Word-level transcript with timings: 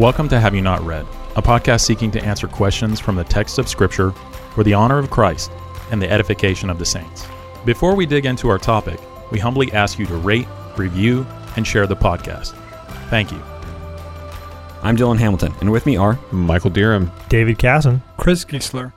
Welcome 0.00 0.30
to 0.30 0.40
Have 0.40 0.54
You 0.54 0.62
Not 0.62 0.80
Read, 0.80 1.04
a 1.36 1.42
podcast 1.42 1.82
seeking 1.82 2.10
to 2.12 2.24
answer 2.24 2.48
questions 2.48 2.98
from 2.98 3.16
the 3.16 3.24
text 3.24 3.58
of 3.58 3.68
Scripture 3.68 4.12
for 4.54 4.64
the 4.64 4.72
honor 4.72 4.96
of 4.96 5.10
Christ 5.10 5.52
and 5.90 6.00
the 6.00 6.10
edification 6.10 6.70
of 6.70 6.78
the 6.78 6.86
saints. 6.86 7.26
Before 7.66 7.94
we 7.94 8.06
dig 8.06 8.24
into 8.24 8.48
our 8.48 8.56
topic, 8.56 8.98
we 9.30 9.38
humbly 9.38 9.70
ask 9.72 9.98
you 9.98 10.06
to 10.06 10.16
rate, 10.16 10.48
review, 10.78 11.26
and 11.56 11.66
share 11.66 11.86
the 11.86 11.96
podcast. 11.96 12.54
Thank 13.10 13.30
you. 13.30 13.42
I'm 14.82 14.96
Dillon 14.96 15.18
Hamilton, 15.18 15.52
and 15.60 15.70
with 15.70 15.84
me 15.84 15.98
are 15.98 16.18
Michael 16.32 16.70
Deerham. 16.70 17.12
David 17.28 17.58
Casson. 17.58 18.02
Chris 18.16 18.42
Gisler. 18.46 18.94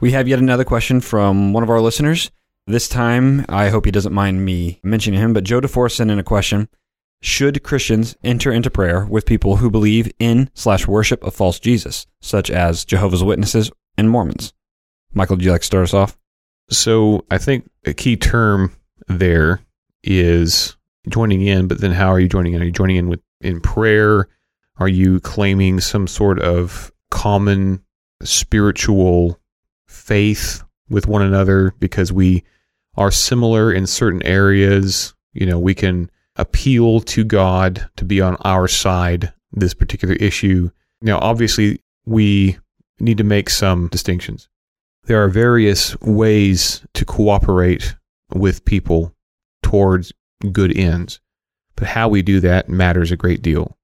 we 0.00 0.12
have 0.12 0.26
yet 0.26 0.38
another 0.38 0.64
question 0.64 1.02
from 1.02 1.52
one 1.52 1.64
of 1.64 1.68
our 1.68 1.82
listeners. 1.82 2.30
This 2.66 2.88
time, 2.88 3.44
I 3.50 3.68
hope 3.68 3.84
he 3.84 3.90
doesn't 3.90 4.14
mind 4.14 4.42
me 4.42 4.80
mentioning 4.82 5.20
him, 5.20 5.34
but 5.34 5.44
Joe 5.44 5.60
DeForest 5.60 5.96
sent 5.96 6.10
in 6.10 6.18
a 6.18 6.24
question. 6.24 6.70
Should 7.26 7.64
Christians 7.64 8.16
enter 8.22 8.52
into 8.52 8.70
prayer 8.70 9.04
with 9.04 9.26
people 9.26 9.56
who 9.56 9.68
believe 9.68 10.08
in 10.20 10.48
slash 10.54 10.86
worship 10.86 11.24
a 11.24 11.32
false 11.32 11.58
Jesus, 11.58 12.06
such 12.20 12.52
as 12.52 12.84
Jehovah's 12.84 13.24
Witnesses 13.24 13.68
and 13.98 14.08
Mormons? 14.08 14.54
Michael, 15.12 15.34
do 15.34 15.44
you 15.44 15.50
like 15.50 15.62
to 15.62 15.66
start 15.66 15.82
us 15.82 15.92
off? 15.92 16.16
So 16.70 17.26
I 17.28 17.38
think 17.38 17.68
a 17.84 17.92
key 17.92 18.16
term 18.16 18.76
there 19.08 19.60
is 20.04 20.76
joining 21.08 21.42
in, 21.42 21.66
but 21.66 21.80
then 21.80 21.90
how 21.90 22.10
are 22.10 22.20
you 22.20 22.28
joining 22.28 22.54
in? 22.54 22.62
Are 22.62 22.64
you 22.64 22.70
joining 22.70 22.94
in 22.94 23.08
with 23.08 23.20
in 23.40 23.60
prayer? 23.60 24.28
Are 24.76 24.88
you 24.88 25.18
claiming 25.18 25.80
some 25.80 26.06
sort 26.06 26.38
of 26.38 26.92
common 27.10 27.82
spiritual 28.22 29.40
faith 29.88 30.62
with 30.88 31.08
one 31.08 31.22
another 31.22 31.74
because 31.80 32.12
we 32.12 32.44
are 32.96 33.10
similar 33.10 33.72
in 33.72 33.88
certain 33.88 34.22
areas? 34.22 35.12
You 35.32 35.46
know, 35.46 35.58
we 35.58 35.74
can 35.74 36.08
appeal 36.36 37.00
to 37.00 37.24
God 37.24 37.88
to 37.96 38.04
be 38.04 38.20
on 38.20 38.36
our 38.44 38.68
side 38.68 39.32
this 39.52 39.74
particular 39.74 40.14
issue. 40.14 40.70
Now, 41.00 41.18
obviously, 41.18 41.80
we 42.04 42.58
need 43.00 43.18
to 43.18 43.24
make 43.24 43.50
some 43.50 43.88
distinctions. 43.88 44.48
There 45.04 45.22
are 45.22 45.28
various 45.28 45.98
ways 46.00 46.84
to 46.94 47.04
cooperate 47.04 47.94
with 48.34 48.64
people 48.64 49.14
towards 49.62 50.12
good 50.52 50.76
ends, 50.76 51.20
but 51.76 51.88
how 51.88 52.08
we 52.08 52.22
do 52.22 52.40
that 52.40 52.68
matters 52.68 53.12
a 53.12 53.16
great 53.16 53.42
deal. 53.42 53.76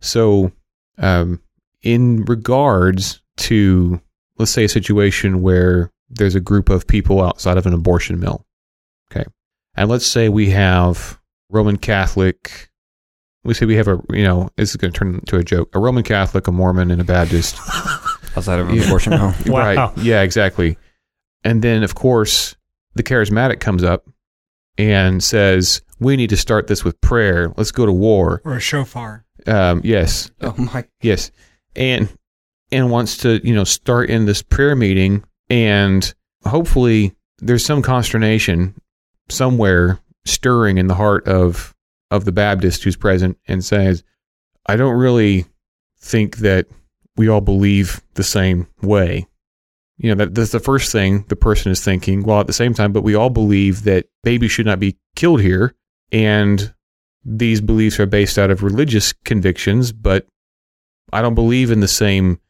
So, 0.00 0.52
um, 0.98 1.40
in 1.82 2.24
regards 2.24 3.22
to, 3.38 4.00
let's 4.38 4.50
say, 4.50 4.64
a 4.64 4.68
situation 4.68 5.42
where 5.42 5.90
there's 6.10 6.34
a 6.34 6.40
group 6.40 6.68
of 6.68 6.86
people 6.86 7.22
outside 7.22 7.58
of 7.58 7.66
an 7.66 7.74
abortion 7.74 8.20
mill, 8.20 8.44
okay, 9.10 9.24
and 9.74 9.88
let's 9.88 10.06
say 10.06 10.28
we 10.28 10.50
have 10.50 11.18
Roman 11.50 11.76
Catholic. 11.76 12.70
We 13.44 13.54
say 13.54 13.66
we 13.66 13.76
have 13.76 13.88
a, 13.88 14.00
you 14.10 14.24
know, 14.24 14.50
this 14.56 14.70
is 14.70 14.76
going 14.76 14.92
to 14.92 14.98
turn 14.98 15.14
into 15.14 15.36
a 15.36 15.44
joke. 15.44 15.74
A 15.74 15.78
Roman 15.78 16.02
Catholic, 16.02 16.46
a 16.48 16.52
Mormon, 16.52 16.90
and 16.90 17.00
a 17.00 17.04
Baptist. 17.04 17.56
Outside 18.36 18.58
of 18.58 18.68
an 18.68 18.74
Yeah. 18.74 18.84
abortion 18.84 19.10
mill. 19.12 19.32
Wow. 19.46 19.58
Right. 19.86 19.98
Yeah, 19.98 20.22
exactly. 20.22 20.76
And 21.44 21.62
then, 21.62 21.82
of 21.84 21.94
course, 21.94 22.56
the 22.94 23.02
charismatic 23.04 23.60
comes 23.60 23.84
up 23.84 24.04
and 24.76 25.22
says, 25.22 25.80
We 26.00 26.16
need 26.16 26.30
to 26.30 26.36
start 26.36 26.66
this 26.66 26.84
with 26.84 27.00
prayer. 27.00 27.52
Let's 27.56 27.70
go 27.70 27.86
to 27.86 27.92
war. 27.92 28.42
Or 28.44 28.54
a 28.56 28.60
shofar. 28.60 29.24
Um, 29.46 29.80
yes. 29.84 30.30
Oh 30.40 30.54
my! 30.58 30.84
Yes. 31.00 31.30
And 31.76 32.08
and 32.72 32.90
wants 32.90 33.18
to, 33.18 33.40
you 33.46 33.54
know, 33.54 33.62
start 33.62 34.10
in 34.10 34.26
this 34.26 34.42
prayer 34.42 34.74
meeting 34.74 35.22
and 35.48 36.12
hopefully 36.44 37.14
there's 37.38 37.64
some 37.64 37.80
consternation 37.80 38.74
somewhere 39.28 40.00
stirring 40.26 40.78
in 40.78 40.86
the 40.86 40.94
heart 40.94 41.26
of 41.26 41.74
of 42.10 42.24
the 42.24 42.32
Baptist 42.32 42.84
who's 42.84 42.96
present 42.96 43.36
and 43.48 43.64
says, 43.64 44.04
I 44.66 44.76
don't 44.76 44.96
really 44.96 45.46
think 45.98 46.38
that 46.38 46.66
we 47.16 47.28
all 47.28 47.40
believe 47.40 48.00
the 48.14 48.22
same 48.22 48.68
way. 48.82 49.26
You 49.96 50.10
know, 50.10 50.24
that, 50.24 50.34
that's 50.34 50.52
the 50.52 50.60
first 50.60 50.92
thing 50.92 51.24
the 51.28 51.36
person 51.36 51.72
is 51.72 51.82
thinking. 51.82 52.22
While 52.22 52.40
at 52.40 52.46
the 52.46 52.52
same 52.52 52.74
time, 52.74 52.92
but 52.92 53.02
we 53.02 53.14
all 53.14 53.30
believe 53.30 53.84
that 53.84 54.06
babies 54.22 54.52
should 54.52 54.66
not 54.66 54.78
be 54.78 54.98
killed 55.14 55.40
here. 55.40 55.74
And 56.12 56.74
these 57.24 57.60
beliefs 57.60 57.98
are 57.98 58.06
based 58.06 58.38
out 58.38 58.50
of 58.50 58.62
religious 58.62 59.12
convictions, 59.12 59.90
but 59.90 60.26
I 61.12 61.22
don't 61.22 61.34
believe 61.34 61.70
in 61.70 61.80
the 61.80 61.88
same 61.88 62.40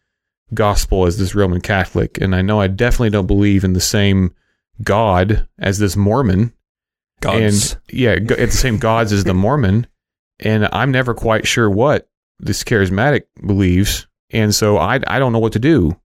gospel 0.53 1.06
as 1.06 1.19
this 1.19 1.34
Roman 1.34 1.60
Catholic. 1.60 2.20
And 2.20 2.34
I 2.34 2.42
know 2.42 2.60
I 2.60 2.66
definitely 2.66 3.10
don't 3.10 3.26
believe 3.26 3.65
in 3.65 3.72
the 3.72 3.81
same 3.81 4.34
God 4.82 5.48
as 5.59 5.78
this 5.78 5.97
Mormon. 5.97 6.53
Gods. 7.21 7.72
And 7.72 7.81
yeah, 7.99 8.16
it's 8.21 8.53
the 8.53 8.59
same 8.59 8.78
gods 8.78 9.12
as 9.12 9.25
the 9.25 9.34
Mormon. 9.34 9.87
And 10.41 10.69
I'm 10.72 10.91
never 10.91 11.15
quite 11.15 11.47
sure 11.47 11.71
what 11.71 12.09
this 12.38 12.62
charismatic 12.62 13.22
believes. 13.47 14.06
And 14.31 14.54
so 14.54 14.77
I, 14.77 15.00
I 15.06 15.19
don't 15.19 15.32
know 15.32 15.38
what 15.38 15.54
to 15.54 15.59
do. 15.59 15.99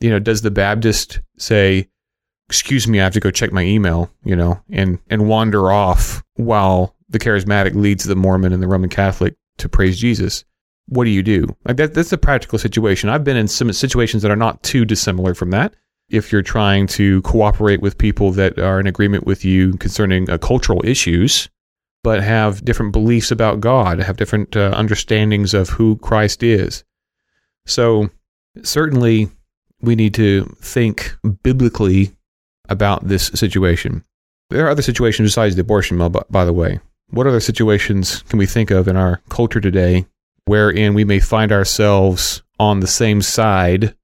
You 0.00 0.10
know, 0.10 0.18
does 0.18 0.42
the 0.42 0.50
Baptist 0.50 1.20
say, 1.38 1.88
excuse 2.48 2.88
me, 2.88 3.00
I 3.00 3.04
have 3.04 3.12
to 3.12 3.20
go 3.20 3.30
check 3.30 3.52
my 3.52 3.62
email, 3.62 4.10
you 4.24 4.34
know, 4.34 4.60
and, 4.70 4.98
and 5.08 5.28
wander 5.28 5.70
off 5.70 6.24
while 6.34 6.96
the 7.08 7.20
charismatic 7.20 7.74
leads 7.74 8.04
the 8.04 8.16
Mormon 8.16 8.52
and 8.52 8.62
the 8.62 8.66
Roman 8.66 8.90
Catholic 8.90 9.36
to 9.58 9.68
praise 9.68 9.98
Jesus? 9.98 10.44
What 10.86 11.04
do 11.04 11.10
you 11.10 11.22
do? 11.22 11.46
Like 11.64 11.76
that, 11.76 11.94
that's 11.94 12.12
a 12.12 12.18
practical 12.18 12.58
situation. 12.58 13.08
I've 13.08 13.22
been 13.22 13.36
in 13.36 13.46
some 13.46 13.72
situations 13.72 14.22
that 14.22 14.32
are 14.32 14.36
not 14.36 14.62
too 14.64 14.84
dissimilar 14.84 15.34
from 15.34 15.50
that 15.50 15.74
if 16.12 16.30
you're 16.30 16.42
trying 16.42 16.86
to 16.86 17.22
cooperate 17.22 17.80
with 17.80 17.98
people 17.98 18.30
that 18.32 18.58
are 18.58 18.78
in 18.78 18.86
agreement 18.86 19.26
with 19.26 19.44
you 19.44 19.72
concerning 19.78 20.30
uh, 20.30 20.38
cultural 20.38 20.84
issues, 20.84 21.48
but 22.04 22.22
have 22.22 22.64
different 22.64 22.92
beliefs 22.92 23.30
about 23.30 23.60
God, 23.60 23.98
have 23.98 24.16
different 24.16 24.56
uh, 24.56 24.72
understandings 24.74 25.54
of 25.54 25.70
who 25.70 25.96
Christ 25.96 26.42
is. 26.42 26.84
So, 27.66 28.10
certainly, 28.62 29.30
we 29.80 29.96
need 29.96 30.14
to 30.14 30.44
think 30.60 31.16
biblically 31.42 32.12
about 32.68 33.08
this 33.08 33.26
situation. 33.28 34.04
There 34.50 34.66
are 34.66 34.70
other 34.70 34.82
situations 34.82 35.30
besides 35.30 35.56
the 35.56 35.62
abortion 35.62 35.96
mill, 35.96 36.10
by, 36.10 36.22
by 36.28 36.44
the 36.44 36.52
way. 36.52 36.80
What 37.10 37.26
other 37.26 37.40
situations 37.40 38.22
can 38.28 38.38
we 38.38 38.46
think 38.46 38.70
of 38.70 38.86
in 38.86 38.96
our 38.96 39.20
culture 39.28 39.60
today 39.60 40.06
wherein 40.44 40.94
we 40.94 41.04
may 41.04 41.20
find 41.20 41.52
ourselves 41.52 42.42
on 42.58 42.80
the 42.80 42.86
same 42.86 43.22
side 43.22 43.94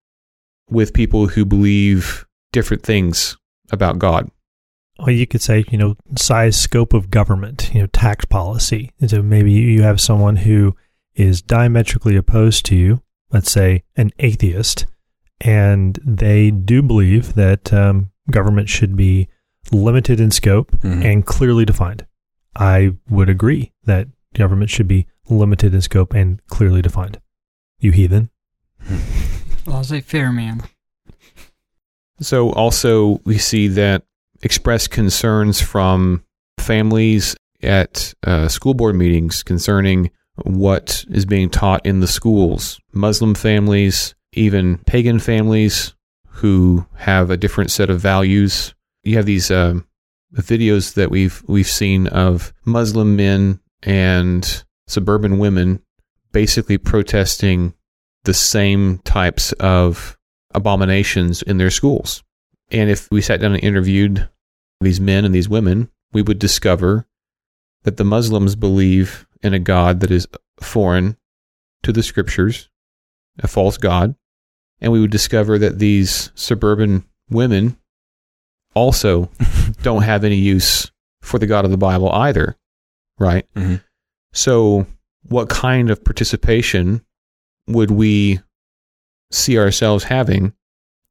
with 0.70 0.92
people 0.94 1.26
who 1.28 1.44
believe 1.44 2.26
different 2.52 2.82
things 2.82 3.36
about 3.70 3.98
God. 3.98 4.30
Well, 4.98 5.10
you 5.10 5.26
could 5.26 5.42
say, 5.42 5.64
you 5.70 5.78
know, 5.78 5.96
size, 6.16 6.60
scope 6.60 6.92
of 6.92 7.10
government, 7.10 7.70
you 7.72 7.80
know, 7.82 7.86
tax 7.88 8.24
policy. 8.24 8.92
And 9.00 9.08
so 9.10 9.22
maybe 9.22 9.52
you 9.52 9.82
have 9.82 10.00
someone 10.00 10.36
who 10.36 10.74
is 11.14 11.40
diametrically 11.42 12.16
opposed 12.16 12.64
to 12.66 12.74
you, 12.74 13.02
let's 13.30 13.50
say 13.50 13.84
an 13.96 14.10
atheist, 14.18 14.86
and 15.40 15.98
they 16.04 16.50
do 16.50 16.82
believe 16.82 17.34
that 17.34 17.72
um, 17.72 18.10
government 18.30 18.68
should 18.68 18.96
be 18.96 19.28
limited 19.70 20.18
in 20.20 20.30
scope 20.30 20.72
Mhm. 20.80 21.04
and 21.04 21.26
clearly 21.26 21.64
defined. 21.64 22.06
I 22.56 22.94
would 23.08 23.28
agree 23.28 23.72
that 23.84 24.08
government 24.34 24.70
should 24.70 24.88
be 24.88 25.06
limited 25.28 25.74
in 25.74 25.80
scope 25.80 26.12
and 26.14 26.40
clearly 26.48 26.82
defined. 26.82 27.20
You 27.78 27.92
heathen. 27.92 28.30
Laissez 29.68 30.00
faire, 30.00 30.32
man. 30.32 30.62
So, 32.20 32.50
also, 32.52 33.20
we 33.24 33.38
see 33.38 33.68
that 33.68 34.02
expressed 34.42 34.90
concerns 34.90 35.60
from 35.60 36.24
families 36.58 37.36
at 37.62 38.14
uh, 38.26 38.48
school 38.48 38.74
board 38.74 38.96
meetings 38.96 39.42
concerning 39.42 40.10
what 40.44 41.04
is 41.10 41.26
being 41.26 41.50
taught 41.50 41.84
in 41.84 42.00
the 42.00 42.06
schools. 42.06 42.80
Muslim 42.92 43.34
families, 43.34 44.14
even 44.32 44.78
pagan 44.78 45.18
families 45.18 45.94
who 46.26 46.86
have 46.96 47.30
a 47.30 47.36
different 47.36 47.70
set 47.70 47.90
of 47.90 48.00
values. 48.00 48.74
You 49.02 49.16
have 49.16 49.26
these 49.26 49.50
um, 49.50 49.86
videos 50.34 50.94
that 50.94 51.10
we've 51.10 51.42
we've 51.46 51.68
seen 51.68 52.06
of 52.08 52.52
Muslim 52.64 53.16
men 53.16 53.60
and 53.82 54.64
suburban 54.86 55.38
women 55.38 55.82
basically 56.32 56.78
protesting 56.78 57.74
the 58.28 58.34
same 58.34 58.98
types 58.98 59.52
of 59.52 60.18
abominations 60.54 61.40
in 61.40 61.56
their 61.56 61.70
schools. 61.70 62.22
And 62.70 62.90
if 62.90 63.10
we 63.10 63.22
sat 63.22 63.40
down 63.40 63.54
and 63.54 63.64
interviewed 63.64 64.28
these 64.82 65.00
men 65.00 65.24
and 65.24 65.34
these 65.34 65.48
women, 65.48 65.90
we 66.12 66.20
would 66.20 66.38
discover 66.38 67.06
that 67.84 67.96
the 67.96 68.04
Muslims 68.04 68.54
believe 68.54 69.26
in 69.42 69.54
a 69.54 69.58
God 69.58 70.00
that 70.00 70.10
is 70.10 70.28
foreign 70.60 71.16
to 71.82 71.90
the 71.90 72.02
scriptures, 72.02 72.68
a 73.38 73.48
false 73.48 73.78
God. 73.78 74.14
And 74.78 74.92
we 74.92 75.00
would 75.00 75.10
discover 75.10 75.58
that 75.58 75.78
these 75.78 76.30
suburban 76.34 77.04
women 77.30 77.78
also 78.74 79.30
don't 79.82 80.02
have 80.02 80.22
any 80.22 80.36
use 80.36 80.92
for 81.22 81.38
the 81.38 81.46
God 81.46 81.64
of 81.64 81.70
the 81.70 81.78
Bible 81.78 82.12
either, 82.12 82.58
right? 83.18 83.46
Mhm. 83.56 83.82
So, 84.34 84.86
what 85.22 85.48
kind 85.48 85.88
of 85.88 86.04
participation 86.04 87.06
would 87.68 87.90
we 87.90 88.40
see 89.30 89.58
ourselves 89.58 90.04
having? 90.04 90.52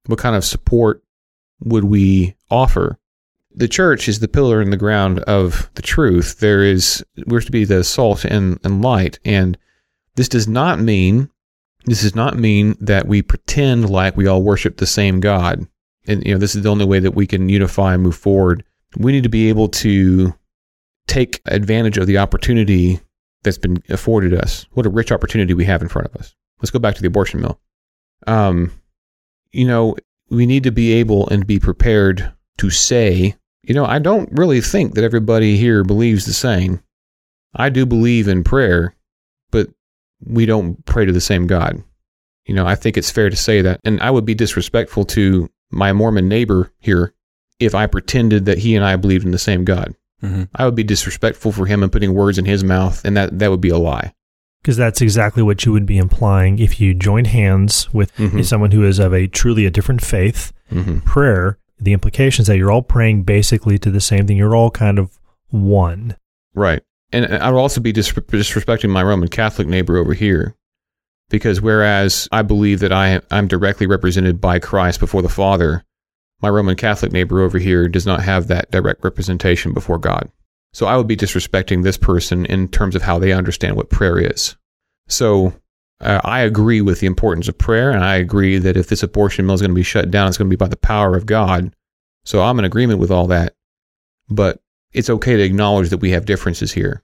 What 0.07 0.19
kind 0.19 0.35
of 0.35 0.43
support 0.43 1.03
would 1.61 1.85
we 1.85 2.35
offer? 2.49 2.99
The 3.55 3.67
church 3.67 4.07
is 4.07 4.19
the 4.19 4.27
pillar 4.27 4.61
and 4.61 4.71
the 4.71 4.77
ground 4.77 5.19
of 5.19 5.69
the 5.75 5.81
truth. 5.81 6.39
There 6.39 6.63
is 6.63 7.03
we're 7.25 7.41
to 7.41 7.51
be 7.51 7.65
the 7.65 7.83
salt 7.83 8.25
and, 8.25 8.59
and 8.63 8.81
light, 8.81 9.19
and 9.25 9.57
this 10.15 10.29
does 10.29 10.47
not 10.47 10.79
mean 10.79 11.29
This 11.85 12.01
does 12.01 12.15
not 12.15 12.37
mean 12.37 12.75
that 12.81 13.07
we 13.07 13.21
pretend 13.21 13.89
like 13.89 14.17
we 14.17 14.27
all 14.27 14.43
worship 14.43 14.77
the 14.77 14.85
same 14.85 15.21
God. 15.21 15.65
And 16.05 16.25
you 16.25 16.33
know, 16.33 16.37
this 16.37 16.53
is 16.53 16.63
the 16.63 16.69
only 16.69 16.85
way 16.85 16.99
that 16.99 17.15
we 17.15 17.25
can 17.25 17.47
unify 17.49 17.93
and 17.93 18.03
move 18.03 18.15
forward. 18.17 18.63
We 18.97 19.13
need 19.13 19.23
to 19.23 19.29
be 19.29 19.47
able 19.47 19.69
to 19.69 20.33
take 21.07 21.41
advantage 21.45 21.97
of 21.97 22.07
the 22.07 22.17
opportunity 22.17 22.99
that's 23.43 23.57
been 23.57 23.81
afforded 23.89 24.33
us. 24.33 24.65
What 24.71 24.85
a 24.85 24.89
rich 24.89 25.11
opportunity 25.11 25.53
we 25.53 25.65
have 25.65 25.81
in 25.81 25.87
front 25.87 26.07
of 26.07 26.15
us. 26.17 26.35
Let's 26.61 26.71
go 26.71 26.79
back 26.79 26.95
to 26.95 27.01
the 27.01 27.07
abortion 27.07 27.41
mill. 27.41 27.59
Um, 28.25 28.71
you 29.51 29.65
know, 29.65 29.95
we 30.29 30.45
need 30.45 30.63
to 30.63 30.71
be 30.71 30.93
able 30.93 31.27
and 31.29 31.47
be 31.47 31.59
prepared 31.59 32.33
to 32.57 32.69
say, 32.69 33.35
you 33.63 33.73
know, 33.73 33.85
I 33.85 33.99
don't 33.99 34.29
really 34.31 34.61
think 34.61 34.95
that 34.95 35.03
everybody 35.03 35.57
here 35.57 35.83
believes 35.83 36.25
the 36.25 36.33
same. 36.33 36.81
I 37.55 37.69
do 37.69 37.85
believe 37.85 38.27
in 38.27 38.43
prayer, 38.43 38.95
but 39.51 39.69
we 40.23 40.45
don't 40.45 40.83
pray 40.85 41.05
to 41.05 41.11
the 41.11 41.21
same 41.21 41.47
God. 41.47 41.83
You 42.45 42.55
know, 42.55 42.65
I 42.65 42.75
think 42.75 42.97
it's 42.97 43.11
fair 43.11 43.29
to 43.29 43.35
say 43.35 43.61
that. 43.61 43.81
And 43.83 44.01
I 44.01 44.09
would 44.09 44.25
be 44.25 44.35
disrespectful 44.35 45.05
to 45.05 45.49
my 45.69 45.91
Mormon 45.91 46.29
neighbor 46.29 46.71
here 46.79 47.13
if 47.59 47.75
I 47.75 47.87
pretended 47.87 48.45
that 48.45 48.59
he 48.59 48.75
and 48.75 48.85
I 48.85 48.95
believed 48.95 49.25
in 49.25 49.31
the 49.31 49.37
same 49.37 49.65
God. 49.65 49.95
Mm-hmm. 50.23 50.43
I 50.55 50.65
would 50.65 50.75
be 50.75 50.83
disrespectful 50.83 51.51
for 51.51 51.65
him 51.65 51.83
and 51.83 51.91
putting 51.91 52.13
words 52.13 52.37
in 52.37 52.45
his 52.45 52.63
mouth, 52.63 53.03
and 53.05 53.17
that, 53.17 53.37
that 53.37 53.51
would 53.51 53.61
be 53.61 53.69
a 53.69 53.77
lie. 53.77 54.13
Because 54.67 54.75
that's 54.75 54.99
exactly 54.99 55.41
what 55.41 55.63
you 55.65 55.71
would 55.71 55.85
be 55.85 55.97
implying 55.97 56.59
if 56.59 56.81
you 56.81 56.93
joined 56.93 57.27
hands 57.27 57.87
with 57.93 58.13
Mhm. 58.17 58.43
someone 58.43 58.71
who 58.71 58.83
is 58.83 58.99
of 58.99 59.13
a 59.13 59.25
truly 59.25 59.65
a 59.65 59.69
different 59.69 60.01
faith. 60.03 60.51
hmm 60.69 60.97
Prayer, 61.05 61.57
the 61.79 61.93
implications 61.93 62.49
that 62.49 62.57
you're 62.57 62.69
all 62.69 62.81
praying 62.81 63.23
basically 63.23 63.77
to 63.77 63.89
the 63.89 64.01
same 64.01 64.27
thing. 64.27 64.35
You're 64.35 64.57
all 64.57 64.69
kind 64.69 64.99
of 64.99 65.11
one. 65.51 66.17
Right. 66.53 66.81
And 67.13 67.27
I 67.27 67.49
would 67.49 67.57
also 67.57 67.79
be 67.79 67.93
dis- 67.93 68.11
disrespecting 68.11 68.89
my 68.89 69.01
Roman 69.03 69.29
Catholic 69.29 69.69
neighbor 69.69 69.95
over 69.95 70.13
here. 70.13 70.53
Because 71.29 71.61
whereas 71.61 72.27
I 72.33 72.41
believe 72.41 72.81
that 72.81 72.91
I, 72.91 73.21
I'm 73.31 73.47
directly 73.47 73.87
represented 73.87 74.41
by 74.41 74.59
Christ 74.59 74.99
before 74.99 75.21
the 75.21 75.29
Father, 75.29 75.85
my 76.41 76.49
Roman 76.49 76.75
Catholic 76.75 77.13
neighbor 77.13 77.39
over 77.39 77.57
here 77.57 77.87
does 77.87 78.05
not 78.05 78.23
have 78.23 78.47
that 78.49 78.69
direct 78.69 79.01
representation 79.05 79.73
before 79.73 79.97
God. 79.97 80.29
So 80.77 80.85
I 80.85 80.95
would 80.95 81.07
be 81.07 81.17
disrespecting 81.17 81.81
this 81.81 81.97
person 81.97 82.45
in 82.45 82.67
terms 82.67 82.95
of 82.95 83.01
how 83.01 83.17
they 83.17 83.31
understand 83.31 83.75
what 83.75 83.89
prayer 83.89 84.19
is. 84.19 84.55
So 85.07 85.51
uh, 86.01 86.21
I 86.23 86.41
agree 86.41 86.81
with 86.81 86.99
the 86.99 87.07
importance 87.07 87.47
of 87.47 87.57
prayer, 87.57 87.89
and 87.89 88.03
I 88.03 88.17
agree 88.17 88.59
that 88.59 88.77
if 88.77 88.85
this 88.85 89.01
abortion 89.01 89.47
mill 89.47 89.55
is 89.55 89.61
going 89.61 89.71
to 89.71 89.75
be 89.75 89.81
shut 89.81 90.11
down, 90.11 90.27
it's 90.27 90.37
going 90.37 90.47
to 90.47 90.55
be 90.55 90.55
by 90.55 90.67
the 90.67 90.77
power 90.77 91.17
of 91.17 91.25
God. 91.25 91.75
So 92.25 92.43
I'm 92.43 92.59
in 92.59 92.65
agreement 92.65 92.99
with 92.99 93.09
all 93.09 93.25
that. 93.25 93.55
But 94.29 94.61
it's 94.93 95.09
okay 95.09 95.35
to 95.35 95.41
acknowledge 95.41 95.89
that 95.89 95.97
we 95.97 96.11
have 96.11 96.27
differences 96.27 96.73
here. 96.73 97.01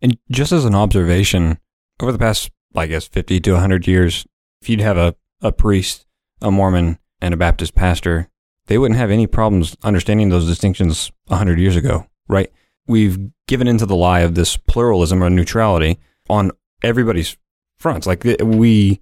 And 0.00 0.16
just 0.30 0.50
as 0.50 0.64
an 0.64 0.74
observation, 0.74 1.58
over 2.00 2.12
the 2.12 2.18
past, 2.18 2.50
I 2.74 2.86
guess, 2.86 3.08
50 3.08 3.40
to 3.40 3.52
100 3.52 3.86
years, 3.86 4.26
if 4.62 4.70
you'd 4.70 4.80
have 4.80 4.96
a, 4.96 5.14
a 5.42 5.52
priest, 5.52 6.06
a 6.40 6.50
Mormon, 6.50 6.98
and 7.20 7.34
a 7.34 7.36
Baptist 7.36 7.74
pastor, 7.74 8.30
they 8.68 8.78
wouldn't 8.78 8.98
have 8.98 9.10
any 9.10 9.26
problems 9.26 9.76
understanding 9.82 10.30
those 10.30 10.46
distinctions 10.46 11.12
100 11.26 11.58
years 11.58 11.76
ago, 11.76 12.06
right? 12.26 12.50
We've 12.86 13.30
given 13.46 13.68
into 13.68 13.86
the 13.86 13.96
lie 13.96 14.20
of 14.20 14.34
this 14.34 14.56
pluralism 14.56 15.22
or 15.22 15.30
neutrality 15.30 15.98
on 16.28 16.50
everybody's 16.82 17.36
fronts. 17.78 18.06
Like 18.06 18.24
we, 18.24 19.00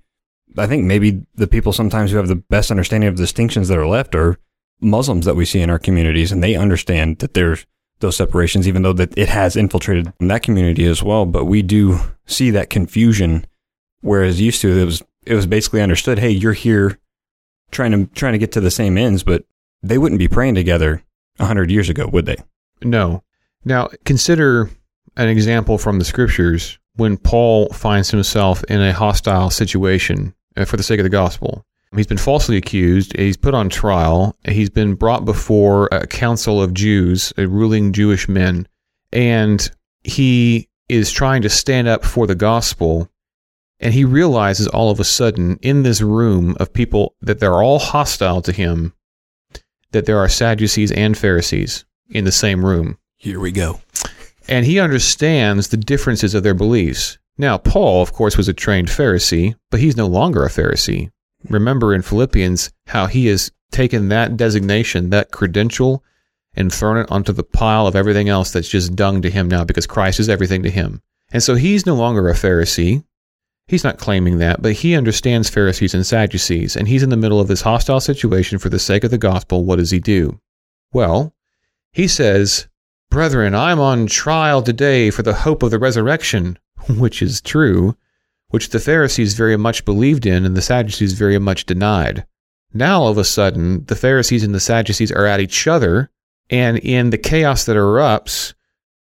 I 0.57 0.67
think 0.67 0.85
maybe 0.85 1.23
the 1.35 1.47
people 1.47 1.73
sometimes 1.73 2.11
who 2.11 2.17
have 2.17 2.29
the 2.29 2.37
best 2.37 2.71
understanding 2.71 3.09
of 3.09 3.17
distinctions 3.17 3.69
that 3.69 3.79
are 3.79 3.87
left 3.87 4.15
are 4.15 4.39
Muslims 4.81 5.27
that 5.27 5.37
we 5.37 5.45
see 5.45 5.61
in 5.61 5.71
our 5.71 5.79
communities, 5.79 6.33
and 6.33 6.43
they 6.43 6.57
understand 6.57 7.19
that 7.19 7.35
there's 7.35 7.67
those 8.01 8.17
separations, 8.17 8.67
even 8.67 8.83
though 8.83 8.95
that 8.95 9.17
it 9.17 9.29
has 9.29 9.57
infiltrated 9.57 10.13
that 10.19 10.43
community 10.43 10.87
as 10.87 11.03
well. 11.03 11.27
But 11.27 11.45
we 11.45 11.63
do 11.63 12.01
see 12.27 12.51
that 12.51 12.71
confusion, 12.71 13.47
whereas 14.01 14.41
used 14.41 14.63
to 14.63 14.79
it 14.79 14.85
was 14.85 15.03
it 15.27 15.35
was 15.35 15.47
basically 15.47 15.83
understood. 15.83 16.19
Hey, 16.19 16.31
you're 16.31 16.55
here 16.55 16.99
trying 17.71 17.93
to 17.93 18.07
trying 18.15 18.33
to 18.33 18.39
get 18.39 18.53
to 18.53 18.61
the 18.61 18.71
same 18.71 18.97
ends, 18.97 19.23
but 19.23 19.45
they 19.83 19.99
wouldn't 19.99 20.19
be 20.19 20.29
praying 20.29 20.55
together 20.55 21.03
hundred 21.39 21.71
years 21.71 21.89
ago, 21.89 22.07
would 22.07 22.27
they? 22.27 22.37
No. 22.83 23.23
Now, 23.65 23.89
consider 24.05 24.71
an 25.17 25.29
example 25.29 25.77
from 25.77 25.99
the 25.99 26.05
scriptures 26.05 26.79
when 26.97 27.17
Paul 27.17 27.69
finds 27.71 28.11
himself 28.11 28.65
in 28.65 28.81
a 28.81 28.93
hostile 28.93 29.51
situation 29.51 30.35
uh, 30.57 30.65
for 30.65 30.77
the 30.77 30.83
sake 30.83 30.99
of 30.99 31.05
the 31.05 31.11
gospel. 31.11 31.65
He's 31.95 32.07
been 32.07 32.19
falsely 32.19 32.57
accused, 32.57 33.17
he's 33.17 33.37
put 33.37 33.53
on 33.53 33.69
trial, 33.69 34.37
he's 34.45 34.71
been 34.71 34.95
brought 34.95 35.25
before 35.25 35.89
a 35.91 36.07
council 36.07 36.63
of 36.63 36.73
Jews, 36.73 37.33
a 37.37 37.49
ruling 37.49 37.93
Jewish 37.93 38.29
men, 38.29 38.69
and 39.13 39.69
he 40.05 40.69
is 40.89 41.11
trying 41.11 41.43
to 41.43 41.49
stand 41.49 41.89
up 41.89 42.05
for 42.05 42.29
the 42.29 42.37
gospel. 42.37 43.11
And 43.81 43.93
he 43.93 44.05
realizes 44.05 44.69
all 44.69 44.91
of 44.91 45.01
a 45.01 45.05
sudden 45.05 45.59
in 45.63 45.83
this 45.83 46.01
room 46.01 46.57
of 46.61 46.73
people 46.73 47.17
that 47.23 47.41
they're 47.41 47.63
all 47.63 47.81
hostile 47.81 48.41
to 48.43 48.53
him, 48.53 48.93
that 49.91 50.07
there 50.07 50.19
are 50.19 50.29
Sadducees 50.29 50.93
and 50.93 51.19
Pharisees 51.19 51.85
in 52.11 52.25
the 52.25 52.33
same 52.33 52.65
room 52.65 52.99
Here 53.21 53.39
we 53.39 53.53
go. 53.53 53.81
and 54.49 54.65
he 54.65 54.81
understands 54.81 55.69
the 55.69 55.77
differences 55.77 56.35
of 56.35 56.43
their 56.43 56.55
beliefs. 56.55 57.19
Now, 57.37 57.59
Paul, 57.59 58.01
of 58.01 58.15
course, 58.15 58.39
was 58.39 58.49
a 58.49 58.55
trained 58.55 58.89
Pharisee, 58.89 59.55
but 59.71 59.79
he's 59.79 59.97
no 59.97 60.07
longer 60.07 60.43
a 60.43 60.49
Pharisee. 60.49 61.11
Remember 61.49 61.95
in 61.95 62.01
Philippians 62.01 62.71
how 62.87 63.07
he 63.07 63.27
has 63.27 63.53
taken 63.71 64.09
that 64.09 64.39
designation, 64.39 65.11
that 65.11 65.31
credential, 65.33 66.03
and 66.55 66.73
thrown 66.73 66.97
it 66.97 67.11
onto 67.11 67.33
the 67.33 67.45
pile 67.45 67.87
of 67.87 67.95
everything 67.95 68.31
else 68.31 68.51
that's 68.51 68.69
just 68.71 68.97
dung 68.97 69.21
to 69.21 69.31
him 69.31 69.49
now 69.49 69.65
because 69.65 69.87
Christ 69.87 70.19
is 70.19 70.31
everything 70.31 70.63
to 70.63 70.71
him. 70.71 71.03
And 71.31 71.43
so 71.43 71.57
he's 71.57 71.85
no 71.85 71.95
longer 71.95 72.27
a 72.29 72.33
Pharisee. 72.35 73.05
He's 73.69 73.85
not 73.85 73.99
claiming 73.99 74.39
that, 74.39 74.63
but 74.63 74.73
he 74.73 74.97
understands 74.97 75.51
Pharisees 75.51 75.93
and 75.95 76.07
Sadducees, 76.07 76.75
and 76.75 76.89
he's 76.89 77.03
in 77.03 77.11
the 77.11 77.17
middle 77.19 77.39
of 77.39 77.49
this 77.49 77.61
hostile 77.61 78.01
situation 78.01 78.59
for 78.59 78.71
the 78.71 78.81
sake 78.81 79.05
of 79.05 79.11
the 79.11 79.19
gospel. 79.19 79.65
What 79.65 79.77
does 79.77 79.91
he 79.93 80.01
do? 80.01 80.41
Well, 80.93 81.35
he 81.93 82.09
says, 82.09 82.67
Brethren, 83.11 83.57
I 83.57 83.73
am 83.73 83.81
on 83.81 84.07
trial 84.07 84.63
today 84.63 85.11
for 85.11 85.23
the 85.23 85.35
hope 85.35 85.65
of 85.65 85.73
the 85.73 85.81
resurrection, 85.81 86.59
which 86.89 87.23
is 87.23 87.41
true, 87.41 87.97
which 88.51 88.71
the 88.71 88.79
Pharisees 88.79 89.35
very 89.35 89.57
much 89.57 89.85
believed 89.85 90.27
in 90.27 90.47
and 90.47 90.57
the 90.57 90.63
Sadducees 90.63 91.15
very 91.15 91.39
much 91.39 91.67
denied. 91.67 92.25
Now, 92.73 93.03
all 93.03 93.09
of 93.09 93.19
a 93.19 93.25
sudden, 93.25 93.85
the 93.87 93.97
Pharisees 93.97 94.45
and 94.45 94.55
the 94.55 94.61
Sadducees 94.61 95.11
are 95.11 95.27
at 95.27 95.41
each 95.41 95.67
other, 95.67 96.09
and 96.51 96.79
in 96.79 97.11
the 97.11 97.19
chaos 97.19 97.65
that 97.65 97.77
erupts, 97.77 98.55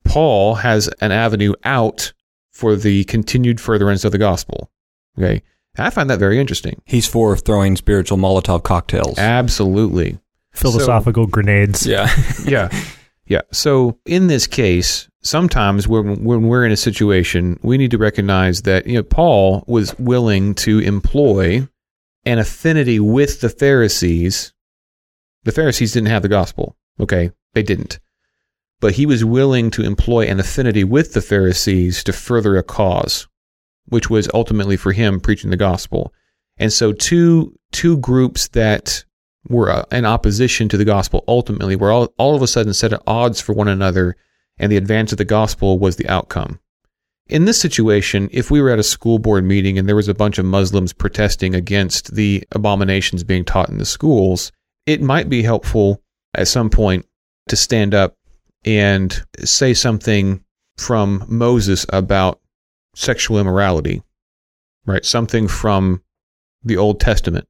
Paul 0.04 0.54
has 0.56 0.88
an 1.02 1.12
avenue 1.12 1.52
out 1.62 2.14
for 2.50 2.76
the 2.76 3.04
continued 3.04 3.60
furtherance 3.60 4.06
of 4.06 4.12
the 4.12 4.18
gospel. 4.18 4.70
Okay. 5.18 5.42
I 5.76 5.90
find 5.90 6.08
that 6.08 6.18
very 6.18 6.38
interesting. 6.38 6.80
He's 6.86 7.06
for 7.06 7.36
throwing 7.36 7.76
spiritual 7.76 8.16
Molotov 8.16 8.62
cocktails. 8.62 9.18
Absolutely. 9.18 10.18
Philosophical 10.52 11.26
grenades. 11.26 11.86
yeah. 11.86 12.10
yeah. 12.46 12.70
Yeah. 13.26 13.42
So 13.52 13.98
in 14.04 14.26
this 14.26 14.46
case, 14.46 15.08
sometimes 15.22 15.86
when 15.86 16.24
when 16.24 16.48
we're 16.48 16.64
in 16.64 16.72
a 16.72 16.76
situation, 16.76 17.58
we 17.62 17.78
need 17.78 17.92
to 17.92 17.98
recognize 17.98 18.62
that 18.62 18.86
you 18.86 18.94
know 18.94 19.02
Paul 19.02 19.64
was 19.66 19.98
willing 19.98 20.54
to 20.56 20.80
employ 20.80 21.68
an 22.24 22.38
affinity 22.38 23.00
with 23.00 23.40
the 23.40 23.48
Pharisees. 23.48 24.52
The 25.44 25.52
Pharisees 25.52 25.92
didn't 25.92 26.08
have 26.08 26.22
the 26.22 26.28
gospel. 26.28 26.76
Okay, 27.00 27.30
they 27.54 27.62
didn't. 27.62 28.00
But 28.80 28.94
he 28.94 29.06
was 29.06 29.24
willing 29.24 29.70
to 29.72 29.82
employ 29.82 30.26
an 30.26 30.40
affinity 30.40 30.82
with 30.82 31.14
the 31.14 31.22
Pharisees 31.22 32.02
to 32.04 32.12
further 32.12 32.56
a 32.56 32.64
cause, 32.64 33.28
which 33.86 34.10
was 34.10 34.28
ultimately 34.34 34.76
for 34.76 34.92
him 34.92 35.20
preaching 35.20 35.50
the 35.50 35.56
gospel. 35.56 36.12
And 36.58 36.72
so 36.72 36.92
two 36.92 37.56
two 37.70 37.96
groups 37.98 38.48
that 38.48 39.04
were 39.48 39.70
uh, 39.70 39.84
in 39.90 40.04
opposition 40.04 40.68
to 40.68 40.76
the 40.76 40.84
gospel 40.84 41.24
ultimately 41.26 41.76
were 41.76 41.90
all, 41.90 42.12
all 42.18 42.34
of 42.34 42.42
a 42.42 42.46
sudden 42.46 42.72
set 42.72 42.92
at 42.92 43.02
odds 43.06 43.40
for 43.40 43.52
one 43.52 43.68
another 43.68 44.16
and 44.58 44.70
the 44.70 44.76
advance 44.76 45.12
of 45.12 45.18
the 45.18 45.24
gospel 45.24 45.78
was 45.78 45.96
the 45.96 46.08
outcome. 46.08 46.60
In 47.28 47.44
this 47.44 47.60
situation 47.60 48.28
if 48.32 48.50
we 48.50 48.60
were 48.60 48.70
at 48.70 48.78
a 48.78 48.84
school 48.84 49.18
board 49.18 49.44
meeting 49.44 49.78
and 49.78 49.88
there 49.88 49.96
was 49.96 50.08
a 50.08 50.14
bunch 50.14 50.38
of 50.38 50.44
muslims 50.44 50.92
protesting 50.92 51.54
against 51.54 52.14
the 52.14 52.44
abominations 52.52 53.24
being 53.24 53.44
taught 53.44 53.68
in 53.68 53.78
the 53.78 53.84
schools 53.84 54.52
it 54.86 55.00
might 55.00 55.28
be 55.28 55.42
helpful 55.42 56.02
at 56.34 56.48
some 56.48 56.68
point 56.68 57.06
to 57.48 57.56
stand 57.56 57.94
up 57.94 58.16
and 58.64 59.24
say 59.38 59.72
something 59.72 60.44
from 60.76 61.24
moses 61.28 61.86
about 61.90 62.40
sexual 62.94 63.38
immorality 63.38 64.02
right? 64.86 65.04
Something 65.04 65.48
from 65.48 66.02
the 66.62 66.76
old 66.76 67.00
testament 67.00 67.46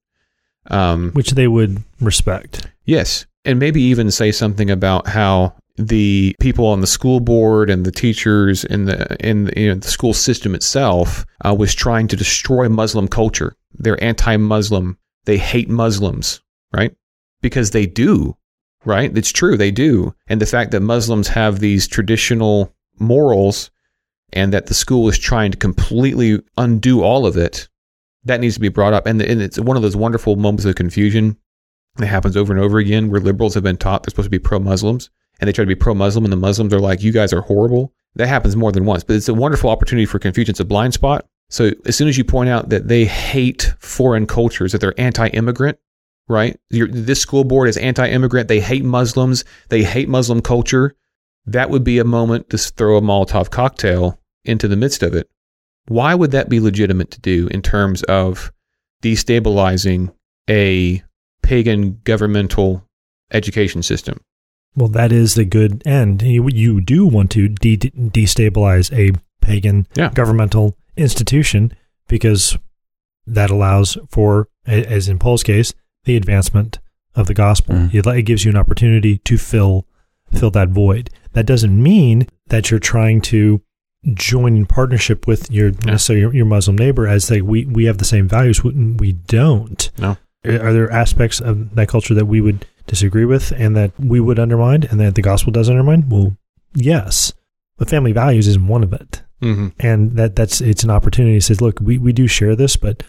um, 0.69 1.11
Which 1.13 1.33
they 1.33 1.49
would 1.49 1.83
respect. 2.01 2.67
Yes. 2.85 3.27
And 3.45 3.59
maybe 3.59 3.83
even 3.83 4.11
say 4.11 4.33
something 4.33 4.71
about 4.71 5.09
how 5.09 5.55
the 5.77 6.37
people 6.39 6.67
on 6.67 6.81
the 6.81 6.87
school 6.87 7.21
board 7.21 7.71
and 7.71 7.85
the 7.85 7.93
teachers 7.93 8.65
in 8.65 8.85
the 8.85 9.17
in 9.27 9.45
the, 9.45 9.61
you 9.61 9.69
know, 9.69 9.75
the 9.75 9.89
school 9.89 10.13
system 10.13 10.55
itself 10.55 11.25
uh, 11.45 11.55
was 11.55 11.75
trying 11.75 12.09
to 12.09 12.17
destroy 12.17 12.69
Muslim 12.69 13.09
culture. 13.09 13.57
They're 13.75 14.03
anti-Muslim. 14.03 14.99
They 15.25 15.39
hate 15.39 15.69
Muslims, 15.69 16.41
right? 16.73 16.95
Because 17.41 17.71
they 17.71 17.87
do, 17.87 18.37
right? 18.85 19.17
It's 19.17 19.33
true, 19.33 19.57
they 19.57 19.71
do. 19.71 20.15
And 20.29 20.41
the 20.41 20.47
fact 20.47 20.73
that 20.73 20.81
Muslims 20.81 21.29
have 21.29 21.59
these 21.59 21.89
traditional 21.89 22.75
morals 22.99 23.71
and 24.33 24.53
that 24.53 24.67
the 24.67 24.75
school 24.75 25.09
is 25.09 25.19
trying 25.19 25.53
to 25.53 25.59
completely 25.59 26.41
undo 26.57 27.03
all 27.03 27.27
of 27.27 27.37
it 27.37 27.69
that 28.25 28.41
needs 28.41 28.55
to 28.55 28.61
be 28.61 28.69
brought 28.69 28.93
up. 28.93 29.07
And, 29.07 29.21
and 29.21 29.43
it's 29.43 29.59
one 29.59 29.77
of 29.77 29.83
those 29.83 29.97
wonderful 29.97 30.37
moments 30.37 30.65
of 30.65 30.75
confusion 30.75 31.37
that 31.97 32.07
happens 32.07 32.37
over 32.37 32.53
and 32.53 32.63
over 32.63 32.79
again 32.79 33.11
where 33.11 33.21
liberals 33.21 33.55
have 33.55 33.63
been 33.63 33.77
taught 33.77 34.03
they're 34.03 34.11
supposed 34.11 34.27
to 34.27 34.31
be 34.31 34.39
pro 34.39 34.59
Muslims 34.59 35.11
and 35.41 35.49
they 35.49 35.53
try 35.53 35.65
to 35.65 35.69
be 35.69 35.75
pro 35.75 35.95
Muslim 35.95 36.25
and 36.25 36.33
the 36.33 36.37
Muslims 36.37 36.73
are 36.73 36.81
like, 36.81 37.03
you 37.03 37.13
guys 37.13 37.33
are 37.33 37.43
horrible. 37.43 37.93
That 38.15 38.29
happens 38.29 38.57
more 38.57 38.73
than 38.73 38.85
once, 38.85 39.05
but 39.05 39.17
it's 39.17 39.29
a 39.29 39.35
wonderful 39.35 39.71
opportunity 39.71 40.07
for 40.07 40.19
confusion. 40.19 40.53
It's 40.53 40.61
a 40.61 40.65
blind 40.65 40.95
spot. 40.95 41.27
So 41.49 41.73
as 41.85 41.97
soon 41.97 42.09
as 42.09 42.17
you 42.17 42.25
point 42.25 42.49
out 42.49 42.69
that 42.69 42.89
they 42.89 43.05
hate 43.05 43.75
foreign 43.79 44.27
cultures, 44.27 44.73
that 44.73 44.81
they're 44.81 44.99
anti 44.99 45.29
immigrant, 45.29 45.79
right? 46.29 46.59
You're, 46.71 46.89
this 46.89 47.21
school 47.21 47.45
board 47.45 47.69
is 47.69 47.77
anti 47.77 48.09
immigrant. 48.09 48.49
They 48.49 48.61
hate 48.61 48.85
Muslims. 48.85 49.45
They 49.69 49.83
hate 49.83 50.09
Muslim 50.09 50.41
culture. 50.41 50.95
That 51.45 51.71
would 51.71 51.85
be 51.85 51.99
a 51.99 52.05
moment 52.05 52.51
to 52.51 52.59
throw 52.59 52.97
a 52.97 53.03
Molotov 53.03 53.51
cocktail 53.51 54.19
into 54.45 54.69
the 54.69 54.77
midst 54.77 55.03
of 55.03 55.15
it. 55.15 55.29
Why 55.87 56.15
would 56.15 56.31
that 56.31 56.49
be 56.49 56.61
legitimate 56.61 57.11
to 57.13 57.21
do 57.21 57.49
in 57.51 57.63
terms 57.63 58.03
of 58.05 58.53
destabilizing 59.03 60.13
a 60.49 61.03
pagan 61.43 62.01
governmental 62.05 62.87
education 63.33 63.83
system? 63.83 64.21
Well, 64.75 64.89
that 64.89 65.13
is 65.13 65.35
the 65.35 65.45
good 65.45 65.83
end. 65.87 66.23
You, 66.23 66.49
you 66.49 66.81
do 66.81 67.07
want 67.07 67.31
to 67.33 67.49
de- 67.49 67.77
destabilize 67.77 68.93
a 68.97 69.17
pagan 69.41 69.87
Yeah. 69.95 70.11
governmental 70.15 70.77
institution 70.97 71.73
because 72.09 72.57
that 73.27 73.51
allows 73.51 73.99
for, 74.11 74.49
as 74.67 75.09
in 75.09 75.19
Paul's 75.19 75.43
case, 75.43 75.75
the 76.05 76.17
advancement 76.17 76.79
of 77.15 77.27
the 77.27 77.35
gospel. 77.35 77.75
Mm. 77.75 77.95
It, 77.95 78.07
it 78.07 78.23
gives 78.23 78.45
you 78.45 78.51
an 78.51 78.57
opportunity 78.57 79.19
to 79.19 79.37
fill 79.39 79.87
fill 80.33 80.51
that 80.51 80.71
void. 80.71 81.11
That 81.35 81.45
doesn't 81.45 81.83
mean 81.83 82.27
that 82.47 82.71
you're 82.71 82.81
trying 82.81 83.21
to 83.23 83.61
join 84.15 84.57
in 84.57 84.67
partnership 84.67 85.27
with 85.27 85.51
your 85.51 85.73
so 85.97 86.13
your, 86.13 86.35
your 86.35 86.47
Muslim 86.47 86.77
neighbor 86.77 87.07
as 87.07 87.29
they 87.29 87.41
we 87.41 87.65
we 87.67 87.85
have 87.85 87.99
the 87.99 88.05
same 88.05 88.29
values. 88.29 88.63
We, 88.65 88.73
we 88.73 89.13
don't. 89.13 89.91
No. 89.99 90.17
Are 90.45 90.73
there 90.73 90.91
aspects 90.91 91.41
of 91.41 91.75
that 91.77 91.89
culture 91.89 92.15
that 92.15 92.27
we 92.27 92.41
would 92.41 92.67
disagree 92.87 93.25
with 93.25 93.53
and 93.53 93.77
that 93.77 93.93
we 93.99 94.19
would 94.19 94.41
undermine 94.41 94.83
and 94.85 94.99
that 94.99 95.15
the 95.15 95.23
gospel 95.23 95.53
does 95.53 95.71
undermine? 95.71 96.09
Well, 96.09 96.37
yes. 96.75 97.33
But 97.77 97.89
family 97.89 98.13
values 98.13 98.49
is 98.49 98.59
one 98.59 98.83
of 98.83 98.93
it. 98.93 99.23
Mm-hmm. 99.41 99.69
And 99.79 100.17
that 100.17 100.35
that's 100.35 100.61
it's 100.61 100.83
an 100.83 100.91
opportunity. 100.91 101.37
It 101.37 101.45
says, 101.45 101.61
look, 101.61 101.79
we, 101.81 101.99
we 101.99 102.13
do 102.13 102.27
share 102.27 102.57
this, 102.57 102.77
but 102.77 103.05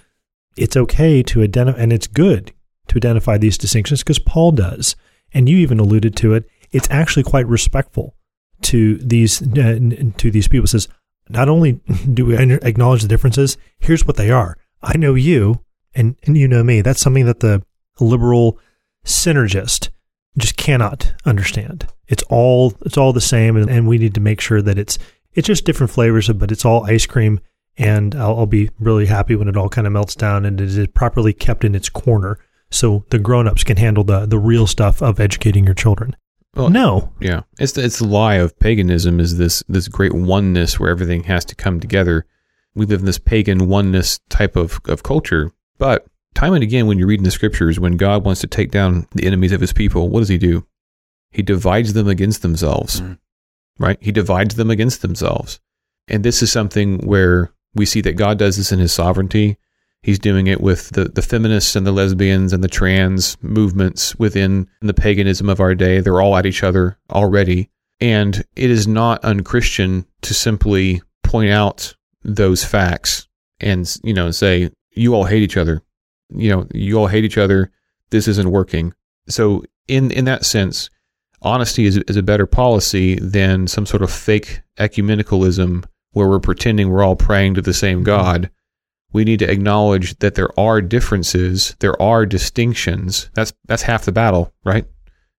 it's 0.56 0.78
okay 0.78 1.24
to 1.24 1.42
identify 1.42 1.80
and 1.80 1.92
it's 1.92 2.08
good 2.08 2.54
to 2.88 2.98
identify 2.98 3.38
these 3.38 3.58
distinctions 3.58 4.02
because 4.04 4.20
Paul 4.20 4.52
does. 4.52 4.96
And 5.34 5.50
you 5.50 5.58
even 5.58 5.80
alluded 5.80 6.16
to 6.18 6.34
it. 6.34 6.48
It's 6.72 6.90
actually 6.92 7.24
quite 7.24 7.48
respectful 7.48 8.16
to 8.64 8.98
these 8.98 9.42
uh, 9.42 9.80
to 10.18 10.32
these 10.32 10.48
people. 10.48 10.68
Says 10.68 10.88
not 11.30 11.50
only 11.50 11.74
do 12.14 12.26
we 12.26 12.38
acknowledge 12.38 13.02
the 13.02 13.08
differences, 13.08 13.58
here's 13.80 14.06
what 14.06 14.18
they 14.18 14.32
are. 14.32 14.58
I 14.82 14.98
know 14.98 15.16
you, 15.16 15.62
and, 15.96 16.16
and 16.24 16.38
you 16.38 16.48
know 16.48 16.64
me. 16.64 16.82
That's 16.82 17.02
something 17.02 17.26
that 17.26 17.40
the 17.40 17.64
liberal 18.00 18.60
synergist 19.06 19.90
just 20.38 20.58
cannot 20.58 21.14
understand. 21.26 21.88
It's 22.08 22.24
all 22.24 22.74
it's 22.82 22.98
all 22.98 23.14
the 23.14 23.22
same, 23.22 23.56
and, 23.56 23.70
and 23.70 23.88
we 23.88 23.98
need 23.98 24.16
to 24.16 24.22
make 24.22 24.42
sure 24.42 24.62
that 24.62 24.78
it's 24.78 24.98
it's 25.34 25.48
just 25.48 25.66
different 25.66 25.92
flavors, 25.92 26.30
but 26.30 26.52
it's 26.52 26.66
all 26.66 26.86
ice 26.86 27.06
cream. 27.06 27.40
And 27.76 28.14
I'll, 28.14 28.40
I'll 28.40 28.46
be 28.46 28.70
really 28.80 29.08
happy 29.08 29.36
when 29.36 29.48
it 29.48 29.58
all 29.58 29.70
kind 29.70 29.88
of 29.88 29.94
melts 29.94 30.16
down 30.16 30.46
and 30.46 30.62
it 30.62 30.78
is 30.78 30.88
properly 30.90 31.34
kept 31.34 31.64
in 31.64 31.74
its 31.74 31.90
corner, 31.90 32.38
so 32.70 33.04
the 33.10 33.18
grown-ups 33.18 33.64
can 33.64 33.78
handle 33.78 34.04
the 34.04 34.26
the 34.26 34.40
real 34.40 34.68
stuff 34.68 35.02
of 35.02 35.20
educating 35.20 35.66
your 35.66 35.74
children. 35.74 36.16
Well, 36.56 36.70
no, 36.70 37.12
Yeah, 37.20 37.42
it's 37.60 37.72
the, 37.74 37.84
it's 37.84 37.98
the 38.00 38.06
lie 38.08 38.36
of 38.36 38.58
paganism 38.60 39.20
is 39.20 39.38
this 39.38 39.64
this 39.68 39.88
great 39.88 40.14
oneness 40.14 40.80
where 40.80 40.90
everything 40.92 41.24
has 41.24 41.44
to 41.46 41.56
come 41.56 41.80
together. 41.80 42.26
We 42.76 42.86
live 42.86 43.00
in 43.00 43.06
this 43.06 43.18
pagan 43.20 43.68
oneness 43.68 44.20
type 44.30 44.56
of 44.56 44.80
of 44.86 45.02
culture, 45.04 45.52
but 45.80 46.06
time 46.36 46.54
and 46.54 46.64
again, 46.64 46.86
when 46.88 47.00
you 47.00 47.08
read 47.08 47.20
in 47.20 47.24
the 47.24 47.32
scriptures, 47.32 47.80
when 47.80 47.98
God 47.98 48.24
wants 48.24 48.42
to 48.42 48.48
take 48.48 48.70
down 48.72 49.08
the 49.14 49.26
enemies 49.26 49.52
of 49.52 49.62
His 49.62 49.74
people, 49.74 50.10
what 50.10 50.20
does 50.20 50.30
He 50.30 50.38
do? 50.38 50.66
He 51.32 51.42
divides 51.42 51.94
them 51.94 52.08
against 52.08 52.44
themselves, 52.44 53.02
Mhm. 53.02 53.18
right? 53.80 53.98
He 54.00 54.12
divides 54.12 54.54
them 54.56 54.70
against 54.70 55.02
themselves, 55.02 55.60
and 56.08 56.24
this 56.24 56.44
is 56.44 56.52
something 56.52 57.00
where 57.00 57.52
we 57.74 57.86
see 57.88 58.02
that 58.02 58.14
God 58.18 58.38
does 58.38 58.58
this 58.58 58.72
in 58.72 58.78
His 58.80 58.92
sovereignty. 58.92 59.58
He's 60.04 60.20
doing 60.20 60.48
it 60.48 60.60
with 60.60 60.90
the, 60.90 61.06
the 61.06 61.22
feminists 61.22 61.78
and 61.78 61.88
the 61.88 61.94
lesbians 61.94 62.52
and 62.52 62.62
the 62.62 62.68
trans 62.68 63.38
movements 63.42 64.14
within 64.18 64.68
the 64.82 64.94
paganism 64.94 65.48
of 65.48 65.62
our 65.62 65.74
day. 65.74 66.02
They're 66.02 66.22
all 66.22 66.36
at 66.36 66.46
each 66.46 66.62
other 66.62 66.98
already. 67.10 67.70
And 68.02 68.44
it 68.58 68.70
is 68.70 68.86
not 68.86 69.24
unchristian 69.24 70.06
to 70.24 70.34
simply 70.34 71.02
point 71.24 71.52
out 71.52 71.96
those 72.22 72.66
facts 72.66 73.30
and, 73.62 73.90
you 74.04 74.14
know, 74.14 74.30
say, 74.32 74.72
you 74.92 75.16
all 75.16 75.24
hate 75.24 75.42
each 75.42 75.56
other. 75.56 75.82
You 76.30 76.50
know, 76.50 76.68
you 76.74 77.00
all 77.00 77.08
hate 77.08 77.24
each 77.24 77.38
other. 77.38 77.72
This 78.10 78.28
isn't 78.28 78.52
working. 78.52 78.94
So 79.30 79.64
in, 79.88 80.12
in 80.12 80.26
that 80.26 80.44
sense, 80.44 80.90
honesty 81.42 81.86
is, 81.86 81.98
is 81.98 82.18
a 82.18 82.24
better 82.24 82.46
policy 82.46 83.16
than 83.16 83.68
some 83.68 83.86
sort 83.86 84.04
of 84.04 84.12
fake 84.12 84.64
ecumenicalism 84.78 85.86
where 86.12 86.28
we're 86.28 86.40
pretending 86.40 86.90
we're 86.90 87.04
all 87.04 87.16
praying 87.16 87.54
to 87.54 87.62
the 87.62 87.74
same 87.74 88.04
God 88.04 88.50
we 89.14 89.24
need 89.24 89.40
to 89.40 89.50
acknowledge 89.52 90.18
that 90.20 90.36
there 90.36 90.58
are 90.60 90.82
differences, 90.82 91.76
there 91.80 92.00
are 92.02 92.26
distinctions. 92.26 93.30
That's 93.36 93.54
that's 93.66 93.84
half 93.84 94.06
the 94.06 94.12
battle, 94.12 94.54
right? 94.66 94.86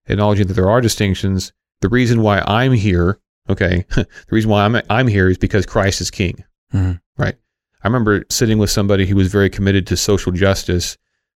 Acknowledging 0.07 0.47
that 0.47 0.55
there 0.55 0.71
are 0.71 0.81
distinctions. 0.81 1.53
The 1.81 1.89
reason 1.89 2.23
why 2.23 2.41
I'm 2.47 2.73
here, 2.73 3.19
okay, 3.51 3.85
the 3.95 4.07
reason 4.31 4.51
why 4.51 4.65
I'm 4.65 4.81
I'm 4.89 5.07
here 5.09 5.29
is 5.29 5.39
because 5.39 5.67
Christ 5.67 6.01
is 6.01 6.11
King, 6.11 6.45
Mhm. 6.73 7.01
right? 7.19 7.35
I 7.83 7.89
remember 7.89 8.25
sitting 8.31 8.59
with 8.59 8.71
somebody 8.71 9.07
who 9.07 9.17
was 9.17 9.29
very 9.31 9.51
committed 9.51 9.87
to 9.89 9.97
social 9.97 10.33
justice, 10.33 10.97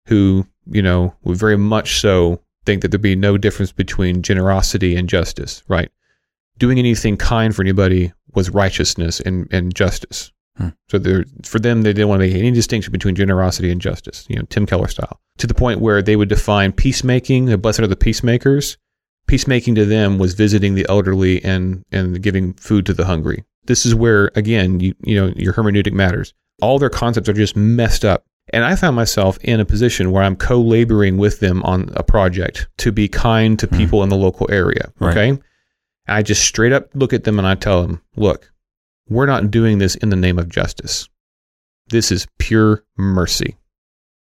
who 0.07 0.45
you 0.67 0.81
know 0.81 1.15
would 1.23 1.37
very 1.37 1.57
much 1.57 1.99
so 1.99 2.41
think 2.65 2.81
that 2.81 2.89
there'd 2.89 3.01
be 3.01 3.15
no 3.15 3.37
difference 3.37 3.71
between 3.71 4.21
generosity 4.23 4.95
and 4.95 5.07
justice, 5.07 5.63
right? 5.67 5.89
Doing 6.57 6.79
anything 6.79 7.15
kind 7.17 7.55
for 7.55 7.61
anybody 7.61 8.11
was 8.33 8.49
righteousness 8.49 9.19
and, 9.19 9.47
and 9.51 9.73
justice. 9.75 10.31
Hmm. 10.57 10.69
So 10.89 11.23
for 11.43 11.59
them, 11.59 11.81
they 11.81 11.91
didn't 11.91 12.07
want 12.07 12.21
to 12.21 12.27
make 12.27 12.35
any 12.35 12.51
distinction 12.51 12.91
between 12.91 13.15
generosity 13.15 13.71
and 13.71 13.81
justice, 13.81 14.25
you 14.29 14.37
know, 14.37 14.43
Tim 14.49 14.65
Keller 14.65 14.87
style, 14.87 15.19
to 15.37 15.47
the 15.47 15.53
point 15.53 15.81
where 15.81 16.01
they 16.01 16.15
would 16.15 16.29
define 16.29 16.71
peacemaking, 16.71 17.45
the 17.45 17.57
blessed 17.57 17.81
are 17.81 17.87
the 17.87 17.95
peacemakers. 17.95 18.77
Peacemaking 19.27 19.75
to 19.75 19.85
them 19.85 20.19
was 20.19 20.33
visiting 20.35 20.75
the 20.75 20.85
elderly 20.87 21.43
and, 21.43 21.83
and 21.91 22.21
giving 22.21 22.53
food 22.53 22.85
to 22.85 22.93
the 22.93 23.05
hungry. 23.05 23.43
This 23.65 23.85
is 23.85 23.95
where, 23.95 24.31
again, 24.35 24.79
you, 24.79 24.93
you 25.03 25.15
know, 25.19 25.33
your 25.35 25.53
hermeneutic 25.53 25.93
matters. 25.93 26.33
All 26.61 26.77
their 26.79 26.91
concepts 26.91 27.27
are 27.27 27.33
just 27.33 27.55
messed 27.55 28.05
up. 28.05 28.23
And 28.53 28.63
I 28.63 28.75
found 28.75 28.95
myself 28.95 29.39
in 29.41 29.59
a 29.59 29.65
position 29.65 30.11
where 30.11 30.21
I'm 30.21 30.35
co 30.35 30.61
laboring 30.61 31.17
with 31.17 31.39
them 31.39 31.63
on 31.63 31.89
a 31.95 32.03
project 32.03 32.67
to 32.77 32.91
be 32.91 33.07
kind 33.07 33.57
to 33.57 33.65
Hmm. 33.65 33.75
people 33.77 34.03
in 34.03 34.09
the 34.09 34.15
local 34.15 34.47
area. 34.51 34.93
Right. 34.99 35.17
Okay. 35.17 35.41
I 36.07 36.21
just 36.21 36.43
straight 36.43 36.71
up 36.71 36.89
look 36.93 37.11
at 37.11 37.23
them 37.23 37.39
and 37.39 37.47
I 37.47 37.55
tell 37.55 37.81
them, 37.81 38.01
look, 38.15 38.51
we're 39.09 39.25
not 39.25 39.51
doing 39.51 39.77
this 39.77 39.95
in 39.95 40.09
the 40.09 40.15
name 40.15 40.39
of 40.39 40.49
justice. 40.49 41.07
This 41.89 42.11
is 42.11 42.27
pure 42.39 42.83
mercy. 42.97 43.55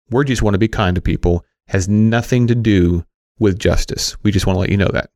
We 0.10 0.24
just 0.26 0.42
want 0.42 0.54
to 0.56 0.60
be 0.60 0.68
kind 0.68 0.96
to 0.96 1.02
people, 1.02 1.46
has 1.68 1.88
nothing 1.88 2.48
to 2.48 2.56
do 2.56 3.06
with 3.40 3.58
justice. 3.60 4.16
We 4.24 4.32
just 4.32 4.46
want 4.46 4.56
to 4.58 4.62
let 4.62 4.70
you 4.70 4.78
know 4.78 4.90
that. 4.94 5.10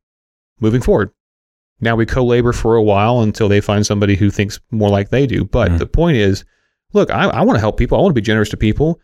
Moving 0.60 0.80
forward. 0.80 1.10
Now 1.80 1.96
we 1.96 2.06
co 2.06 2.24
labor 2.24 2.52
for 2.52 2.76
a 2.76 2.82
while 2.82 3.20
until 3.20 3.48
they 3.48 3.60
find 3.60 3.86
somebody 3.86 4.16
who 4.16 4.30
thinks 4.30 4.60
more 4.70 4.90
like 4.90 5.10
they 5.10 5.26
do. 5.26 5.44
But 5.44 5.70
Mhm. 5.70 5.78
the 5.78 5.86
point 5.86 6.16
is 6.16 6.44
look, 6.92 7.10
I, 7.10 7.24
I 7.28 7.42
want 7.42 7.56
to 7.56 7.60
help 7.60 7.76
people. 7.78 7.96
I 7.96 8.02
want 8.02 8.10
to 8.10 8.20
be 8.20 8.24
generous 8.24 8.48
to 8.50 8.56
people. 8.56 9.00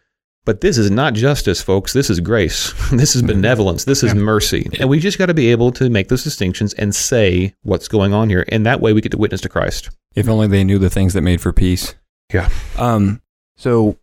But 0.47 0.63
this 0.63 0.79
is 0.79 0.91
not 0.91 1.13
justice, 1.13 1.61
folks. 1.61 1.93
This 1.93 2.09
is 2.09 2.21
grace. 2.21 2.73
this 2.93 3.15
is 3.15 3.21
benevolence. 3.23 3.85
This 3.85 4.03
is 4.03 4.15
Yeah. 4.15 4.21
mercy. 4.21 4.71
And 4.81 4.89
we 4.89 4.99
just 5.01 5.19
got 5.19 5.27
to 5.27 5.35
be 5.35 5.51
able 5.51 5.73
to 5.73 5.91
make 5.91 6.09
those 6.09 6.25
distinctions 6.25 6.73
and 6.75 6.95
say 6.95 7.55
what's 7.63 7.89
going 7.89 8.15
on 8.15 8.31
here. 8.31 8.45
And 8.49 8.65
that 8.65 8.81
way 8.81 8.95
we 8.95 9.01
get 9.03 9.11
to 9.13 9.19
witness 9.19 9.43
to 9.43 9.49
Christ. 9.51 9.91
If 10.15 10.29
only 10.29 10.47
they 10.47 10.65
knew 10.65 10.79
the 10.79 10.89
things 10.89 11.13
that 11.13 11.21
made 11.21 11.41
for 11.43 11.53
peace. 11.53 11.95
Yeah. 12.33 12.49
Um. 12.79 13.21
So 13.59 13.99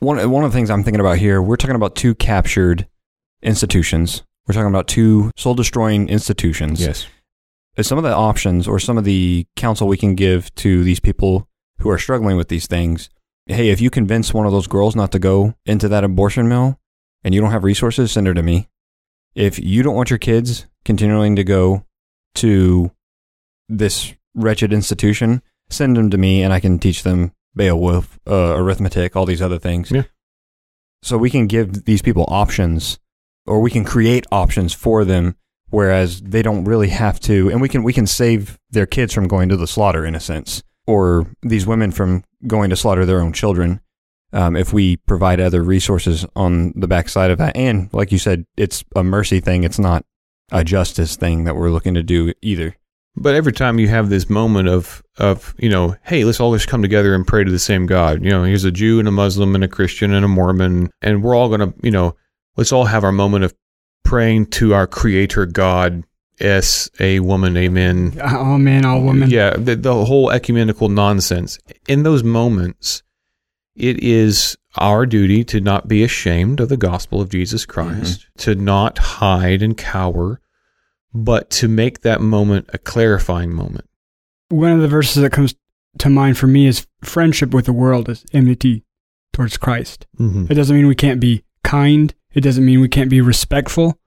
one 0.00 0.18
one 0.30 0.44
of 0.44 0.52
the 0.52 0.56
things 0.56 0.68
I'm 0.68 0.82
thinking 0.82 1.00
about 1.00 1.18
here, 1.18 1.40
we're 1.40 1.56
talking 1.56 1.76
about 1.76 1.94
two 1.94 2.14
captured 2.14 2.86
institutions. 3.42 4.22
We're 4.46 4.54
talking 4.54 4.68
about 4.68 4.88
two 4.88 5.30
soul 5.36 5.54
destroying 5.54 6.08
institutions. 6.08 6.80
Yes. 6.80 7.06
Some 7.80 7.98
of 7.98 8.04
the 8.04 8.14
options 8.14 8.66
or 8.66 8.80
some 8.80 8.98
of 8.98 9.04
the 9.04 9.46
counsel 9.54 9.86
we 9.86 9.96
can 9.96 10.16
give 10.16 10.52
to 10.56 10.82
these 10.82 10.98
people 10.98 11.46
who 11.78 11.90
are 11.90 11.98
struggling 11.98 12.36
with 12.36 12.48
these 12.48 12.66
things? 12.66 13.08
Hey, 13.48 13.70
if 13.70 13.80
you 13.80 13.88
convince 13.88 14.34
one 14.34 14.44
of 14.44 14.52
those 14.52 14.66
girls 14.66 14.94
not 14.94 15.10
to 15.12 15.18
go 15.18 15.54
into 15.64 15.88
that 15.88 16.04
abortion 16.04 16.48
mill 16.48 16.78
and 17.24 17.34
you 17.34 17.40
don't 17.40 17.50
have 17.50 17.64
resources, 17.64 18.12
send 18.12 18.26
her 18.26 18.34
to 18.34 18.42
me. 18.42 18.68
If 19.34 19.58
you 19.58 19.82
don't 19.82 19.94
want 19.94 20.10
your 20.10 20.18
kids 20.18 20.66
continuing 20.84 21.34
to 21.36 21.44
go 21.44 21.86
to 22.36 22.90
this 23.66 24.12
wretched 24.34 24.72
institution, 24.72 25.42
send 25.70 25.96
them 25.96 26.10
to 26.10 26.18
me 26.18 26.42
and 26.42 26.52
I 26.52 26.60
can 26.60 26.78
teach 26.78 27.02
them 27.02 27.32
Beowulf, 27.54 28.18
uh, 28.26 28.54
arithmetic, 28.56 29.16
all 29.16 29.24
these 29.24 29.42
other 29.42 29.58
things. 29.58 29.90
Yeah. 29.90 30.04
So 31.02 31.16
we 31.16 31.30
can 31.30 31.46
give 31.46 31.86
these 31.86 32.02
people 32.02 32.26
options 32.28 32.98
or 33.46 33.60
we 33.60 33.70
can 33.70 33.84
create 33.84 34.26
options 34.30 34.74
for 34.74 35.06
them 35.06 35.36
whereas 35.70 36.20
they 36.20 36.42
don't 36.42 36.64
really 36.64 36.88
have 36.88 37.20
to 37.20 37.50
and 37.50 37.60
we 37.60 37.68
can 37.68 37.82
we 37.82 37.92
can 37.92 38.06
save 38.06 38.58
their 38.70 38.86
kids 38.86 39.12
from 39.12 39.28
going 39.28 39.48
to 39.48 39.56
the 39.56 39.66
slaughter 39.66 40.04
in 40.04 40.14
a 40.14 40.20
sense 40.20 40.62
or 40.88 41.26
these 41.42 41.66
women 41.66 41.92
from 41.92 42.24
going 42.46 42.70
to 42.70 42.76
slaughter 42.76 43.04
their 43.04 43.20
own 43.20 43.30
children 43.30 43.78
um, 44.32 44.56
if 44.56 44.72
we 44.72 44.96
provide 44.96 45.38
other 45.38 45.62
resources 45.62 46.24
on 46.34 46.72
the 46.74 46.88
backside 46.88 47.30
of 47.30 47.36
that. 47.36 47.54
And 47.54 47.92
like 47.92 48.10
you 48.10 48.16
said, 48.16 48.46
it's 48.56 48.82
a 48.96 49.04
mercy 49.04 49.38
thing. 49.40 49.64
It's 49.64 49.78
not 49.78 50.06
a 50.50 50.64
justice 50.64 51.14
thing 51.14 51.44
that 51.44 51.56
we're 51.56 51.70
looking 51.70 51.92
to 51.92 52.02
do 52.02 52.32
either. 52.40 52.74
But 53.16 53.34
every 53.34 53.52
time 53.52 53.78
you 53.78 53.88
have 53.88 54.08
this 54.08 54.30
moment 54.30 54.68
of 54.68 55.02
of 55.18 55.54
you 55.58 55.68
know, 55.68 55.94
hey, 56.04 56.24
let's 56.24 56.40
all 56.40 56.54
just 56.54 56.68
come 56.68 56.80
together 56.80 57.14
and 57.14 57.26
pray 57.26 57.44
to 57.44 57.50
the 57.50 57.58
same 57.58 57.84
God. 57.84 58.24
You 58.24 58.30
know, 58.30 58.44
here's 58.44 58.64
a 58.64 58.70
Jew 58.70 58.98
and 58.98 59.08
a 59.08 59.12
Muslim 59.12 59.54
and 59.54 59.64
a 59.64 59.68
Christian 59.68 60.14
and 60.14 60.24
a 60.24 60.28
Mormon, 60.28 60.90
and 61.02 61.22
we're 61.22 61.34
all 61.34 61.50
gonna, 61.50 61.74
you 61.82 61.90
know, 61.90 62.16
let's 62.56 62.72
all 62.72 62.86
have 62.86 63.04
our 63.04 63.12
moment 63.12 63.44
of 63.44 63.54
praying 64.04 64.46
to 64.46 64.72
our 64.72 64.86
Creator 64.86 65.46
God. 65.46 66.04
S 66.40 66.88
a 67.00 67.20
woman, 67.20 67.56
amen. 67.56 68.18
All 68.22 68.58
men, 68.58 68.84
all 68.84 69.02
women. 69.02 69.30
Yeah, 69.30 69.56
the, 69.56 69.76
the 69.76 70.04
whole 70.04 70.30
ecumenical 70.30 70.88
nonsense. 70.88 71.58
In 71.86 72.02
those 72.02 72.22
moments, 72.22 73.02
it 73.74 74.02
is 74.02 74.56
our 74.76 75.06
duty 75.06 75.44
to 75.44 75.60
not 75.60 75.88
be 75.88 76.02
ashamed 76.02 76.60
of 76.60 76.68
the 76.68 76.76
gospel 76.76 77.20
of 77.20 77.30
Jesus 77.30 77.64
Christ, 77.66 78.26
to 78.38 78.54
not 78.54 78.98
hide 78.98 79.62
and 79.62 79.76
cower, 79.76 80.40
but 81.14 81.50
to 81.50 81.68
make 81.68 82.00
that 82.02 82.20
moment 82.20 82.68
a 82.72 82.78
clarifying 82.78 83.52
moment. 83.52 83.88
One 84.48 84.72
of 84.72 84.80
the 84.80 84.88
verses 84.88 85.22
that 85.22 85.32
comes 85.32 85.54
to 85.98 86.08
mind 86.08 86.38
for 86.38 86.46
me 86.46 86.66
is 86.66 86.86
friendship 87.02 87.52
with 87.52 87.66
the 87.66 87.72
world 87.72 88.08
is 88.08 88.24
enmity 88.32 88.84
towards 89.32 89.56
Christ. 89.56 90.06
Mm-hmm. 90.18 90.46
It 90.50 90.54
doesn't 90.54 90.74
mean 90.74 90.86
we 90.86 90.94
can't 90.94 91.20
be 91.20 91.44
kind. 91.64 92.14
It 92.32 92.40
doesn't 92.40 92.64
mean 92.64 92.80
we 92.80 92.88
can't 92.88 93.10
be 93.10 93.20
respectful. 93.20 93.98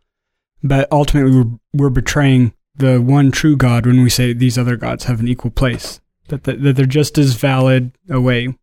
But 0.63 0.87
ultimately, 0.91 1.31
we're, 1.31 1.59
we're 1.73 1.89
betraying 1.89 2.53
the 2.75 3.01
one 3.01 3.31
true 3.31 3.55
God 3.55 3.85
when 3.85 4.03
we 4.03 4.09
say 4.09 4.33
these 4.33 4.57
other 4.57 4.75
gods 4.75 5.05
have 5.05 5.19
an 5.19 5.27
equal 5.27 5.51
place, 5.51 6.01
that, 6.29 6.43
that, 6.43 6.61
that 6.61 6.75
they're 6.75 6.85
just 6.85 7.17
as 7.17 7.33
valid 7.33 7.91
a 8.09 8.21
way. 8.21 8.55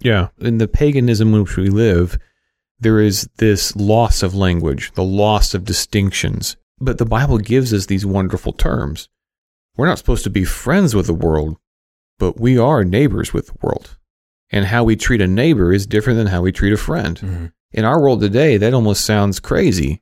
Yeah. 0.00 0.28
In 0.38 0.58
the 0.58 0.68
paganism 0.68 1.34
in 1.34 1.42
which 1.42 1.56
we 1.56 1.68
live, 1.68 2.18
there 2.80 3.00
is 3.00 3.28
this 3.36 3.76
loss 3.76 4.22
of 4.22 4.34
language, 4.34 4.92
the 4.94 5.04
loss 5.04 5.54
of 5.54 5.64
distinctions. 5.64 6.56
But 6.80 6.98
the 6.98 7.06
Bible 7.06 7.38
gives 7.38 7.72
us 7.72 7.86
these 7.86 8.04
wonderful 8.04 8.52
terms. 8.52 9.08
We're 9.76 9.86
not 9.86 9.98
supposed 9.98 10.24
to 10.24 10.30
be 10.30 10.44
friends 10.44 10.94
with 10.94 11.06
the 11.06 11.14
world, 11.14 11.56
but 12.18 12.40
we 12.40 12.58
are 12.58 12.84
neighbors 12.84 13.32
with 13.32 13.46
the 13.46 13.56
world. 13.62 13.96
And 14.50 14.66
how 14.66 14.84
we 14.84 14.96
treat 14.96 15.20
a 15.20 15.26
neighbor 15.26 15.72
is 15.72 15.86
different 15.86 16.18
than 16.18 16.26
how 16.26 16.42
we 16.42 16.52
treat 16.52 16.72
a 16.72 16.76
friend. 16.76 17.18
Mm-hmm. 17.18 17.46
In 17.72 17.84
our 17.84 18.00
world 18.00 18.20
today, 18.20 18.58
that 18.58 18.74
almost 18.74 19.04
sounds 19.04 19.40
crazy. 19.40 20.01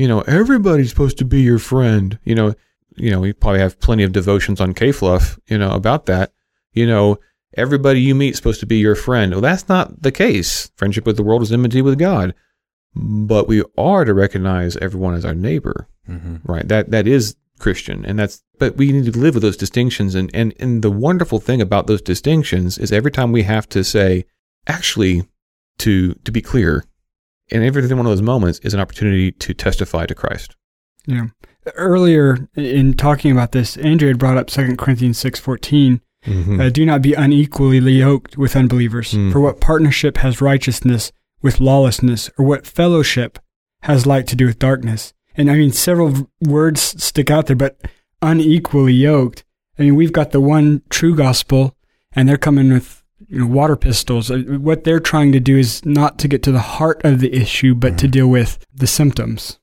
You 0.00 0.08
know, 0.08 0.22
everybody's 0.22 0.88
supposed 0.88 1.18
to 1.18 1.26
be 1.26 1.42
your 1.42 1.58
friend. 1.58 2.18
You 2.24 2.34
know, 2.34 2.54
you 2.96 3.10
know, 3.10 3.20
we 3.20 3.34
probably 3.34 3.60
have 3.60 3.78
plenty 3.80 4.02
of 4.02 4.12
devotions 4.12 4.58
on 4.58 4.72
K-Fluff, 4.72 5.38
you 5.46 5.58
know, 5.58 5.72
about 5.72 6.06
that. 6.06 6.32
You 6.72 6.86
know, 6.86 7.18
everybody 7.56 8.00
you 8.00 8.14
meet 8.14 8.30
is 8.30 8.36
supposed 8.38 8.60
to 8.60 8.66
be 8.66 8.78
your 8.78 8.94
friend. 8.94 9.32
Well, 9.32 9.42
that's 9.42 9.68
not 9.68 10.00
the 10.00 10.10
case. 10.10 10.70
Friendship 10.76 11.04
with 11.04 11.16
the 11.16 11.22
world 11.22 11.42
is 11.42 11.52
enmity 11.52 11.82
with 11.82 11.98
God. 11.98 12.34
But 12.94 13.46
we 13.46 13.62
are 13.76 14.06
to 14.06 14.14
recognize 14.14 14.76
everyone 14.78 15.14
as 15.14 15.24
our 15.24 15.34
neighbor, 15.34 15.86
Mm-hmm. 16.08 16.36
right? 16.50 16.66
That 16.66 16.90
that 16.90 17.06
is 17.06 17.36
Christian, 17.58 18.04
and 18.06 18.18
that's. 18.18 18.42
But 18.58 18.76
we 18.76 18.90
need 18.92 19.12
to 19.12 19.18
live 19.18 19.34
with 19.34 19.42
those 19.42 19.56
distinctions, 19.56 20.14
and 20.14 20.30
and 20.34 20.54
and 20.58 20.82
the 20.82 20.90
wonderful 20.90 21.40
thing 21.40 21.60
about 21.60 21.86
those 21.86 22.02
distinctions 22.02 22.78
is 22.78 22.90
every 22.90 23.10
time 23.10 23.32
we 23.32 23.42
have 23.42 23.68
to 23.68 23.84
say, 23.84 24.24
actually, 24.66 25.28
to 25.78 26.14
to 26.24 26.32
be 26.32 26.40
clear, 26.40 26.84
and 27.52 27.64
every 27.64 27.82
one 27.88 28.06
of 28.06 28.10
those 28.10 28.22
moments 28.22 28.58
is 28.60 28.74
an 28.74 28.80
opportunity 28.80 29.32
to 29.32 29.54
testify 29.54 30.06
to 30.06 30.14
Christ. 30.14 30.56
Yeah. 31.06 31.26
Earlier 31.74 32.48
in 32.56 32.94
talking 32.94 33.32
about 33.32 33.52
this, 33.52 33.76
Andrew 33.76 34.08
had 34.08 34.18
brought 34.18 34.36
up 34.36 34.46
2 34.48 34.76
Corinthians 34.76 35.22
6.14, 35.22 36.00
Mm-hmm. 36.26 36.60
uh, 36.60 36.68
do 36.68 36.84
not 36.84 37.00
be 37.00 37.14
unequally 37.14 37.78
yoked 37.78 38.36
with 38.36 38.54
unbelievers. 38.54 39.12
Mm. 39.14 39.32
For 39.32 39.40
what 39.40 39.58
partnership 39.58 40.18
has 40.18 40.42
righteousness 40.42 41.12
with 41.40 41.60
lawlessness, 41.60 42.28
or 42.36 42.44
what 42.44 42.66
fellowship 42.66 43.38
has 43.84 44.04
light 44.06 44.26
to 44.26 44.36
do 44.36 44.44
with 44.44 44.58
darkness? 44.58 45.14
And 45.34 45.50
I 45.50 45.54
mean, 45.54 45.72
several 45.72 46.08
v- 46.10 46.26
words 46.42 47.02
stick 47.02 47.30
out 47.30 47.46
there, 47.46 47.56
but 47.56 47.80
unequally 48.20 48.92
yoked. 48.92 49.44
I 49.78 49.84
mean, 49.84 49.94
we've 49.96 50.12
got 50.12 50.32
the 50.32 50.42
one 50.42 50.82
true 50.90 51.16
gospel, 51.16 51.74
and 52.12 52.28
they're 52.28 52.36
coming 52.36 52.70
with 52.70 52.99
you 53.30 53.38
know 53.38 53.46
water 53.46 53.76
pistols. 53.76 54.30
Uh, 54.30 54.38
What 54.38 54.84
they're 54.84 55.00
trying 55.00 55.32
to 55.32 55.40
do 55.40 55.56
is 55.56 55.84
not 55.84 56.18
to 56.18 56.28
get 56.28 56.42
to 56.42 56.52
the 56.52 56.58
heart 56.58 57.00
of 57.04 57.20
the 57.20 57.32
issue, 57.32 57.74
but 57.74 57.96
to 57.98 58.08
deal 58.08 58.28
with 58.28 58.66
the 58.74 58.86
symptoms. 58.86 59.58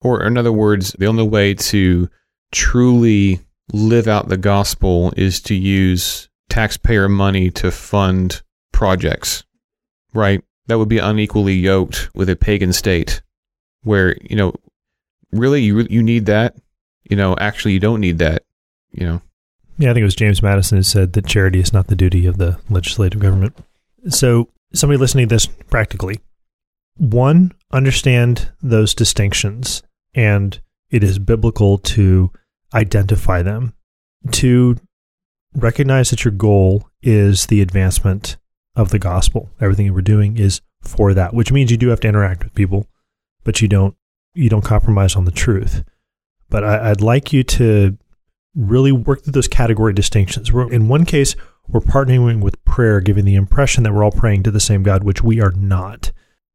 Or, 0.00 0.24
in 0.24 0.38
other 0.38 0.52
words, 0.52 0.96
the 0.98 1.06
only 1.06 1.28
way 1.28 1.54
to 1.54 2.08
truly 2.52 3.40
live 3.72 4.08
out 4.08 4.28
the 4.28 4.38
gospel 4.38 5.12
is 5.16 5.40
to 5.42 5.54
use 5.54 6.28
taxpayer 6.48 7.08
money 7.08 7.50
to 7.50 7.70
fund 7.70 8.42
projects, 8.72 9.44
right? 10.14 10.42
That 10.66 10.78
would 10.78 10.88
be 10.88 10.98
unequally 10.98 11.54
yoked 11.54 12.08
with 12.14 12.30
a 12.30 12.36
pagan 12.36 12.72
state 12.72 13.22
where, 13.82 14.16
you 14.22 14.36
know, 14.36 14.54
really 15.32 15.62
you, 15.62 15.80
you 15.90 16.02
need 16.02 16.26
that. 16.26 16.56
You 17.08 17.16
know, 17.16 17.36
actually, 17.38 17.72
you 17.72 17.80
don't 17.80 18.00
need 18.00 18.18
that. 18.18 18.44
You 18.92 19.06
know, 19.06 19.22
Yeah, 19.80 19.90
I 19.90 19.94
think 19.94 20.02
it 20.02 20.04
was 20.04 20.14
James 20.14 20.42
Madison 20.42 20.76
who 20.76 20.82
said 20.82 21.14
that 21.14 21.26
charity 21.26 21.58
is 21.58 21.72
not 21.72 21.86
the 21.86 21.96
duty 21.96 22.26
of 22.26 22.36
the 22.36 22.60
legislative 22.68 23.18
government. 23.18 23.56
So, 24.08 24.50
somebody 24.74 24.98
listening 24.98 25.26
to 25.26 25.34
this 25.34 25.46
practically, 25.46 26.20
one, 26.98 27.52
understand 27.72 28.50
those 28.62 28.94
distinctions, 28.94 29.82
and 30.14 30.60
it 30.90 31.02
is 31.02 31.18
biblical 31.18 31.78
to 31.78 32.30
identify 32.74 33.40
them. 33.40 33.72
Two, 34.30 34.76
recognize 35.54 36.10
that 36.10 36.26
your 36.26 36.32
goal 36.32 36.90
is 37.00 37.46
the 37.46 37.62
advancement 37.62 38.36
of 38.76 38.90
the 38.90 38.98
gospel. 38.98 39.48
Everything 39.62 39.90
we're 39.94 40.02
doing 40.02 40.36
is 40.36 40.60
for 40.82 41.14
that, 41.14 41.32
which 41.32 41.52
means 41.52 41.70
you 41.70 41.78
do 41.78 41.88
have 41.88 42.00
to 42.00 42.08
interact 42.08 42.44
with 42.44 42.54
people, 42.54 42.86
but 43.44 43.62
you 43.62 43.68
don't 43.68 43.96
you 44.34 44.50
don't 44.50 44.62
compromise 44.62 45.16
on 45.16 45.24
the 45.24 45.30
truth. 45.30 45.84
But 46.50 46.64
I, 46.64 46.90
I'd 46.90 47.00
like 47.00 47.32
you 47.32 47.42
to 47.44 47.96
really 48.54 48.92
work 48.92 49.22
through 49.22 49.32
those 49.32 49.48
category 49.48 49.92
distinctions. 49.92 50.52
We're, 50.52 50.70
in 50.72 50.88
one 50.88 51.04
case, 51.04 51.36
we're 51.68 51.80
partnering 51.80 52.40
with 52.40 52.62
prayer, 52.64 53.00
giving 53.00 53.24
the 53.24 53.36
impression 53.36 53.84
that 53.84 53.92
we're 53.92 54.04
all 54.04 54.10
praying 54.10 54.42
to 54.44 54.50
the 54.50 54.60
same 54.60 54.82
God, 54.82 55.04
which 55.04 55.22
we 55.22 55.40
are 55.40 55.52
not. 55.52 56.12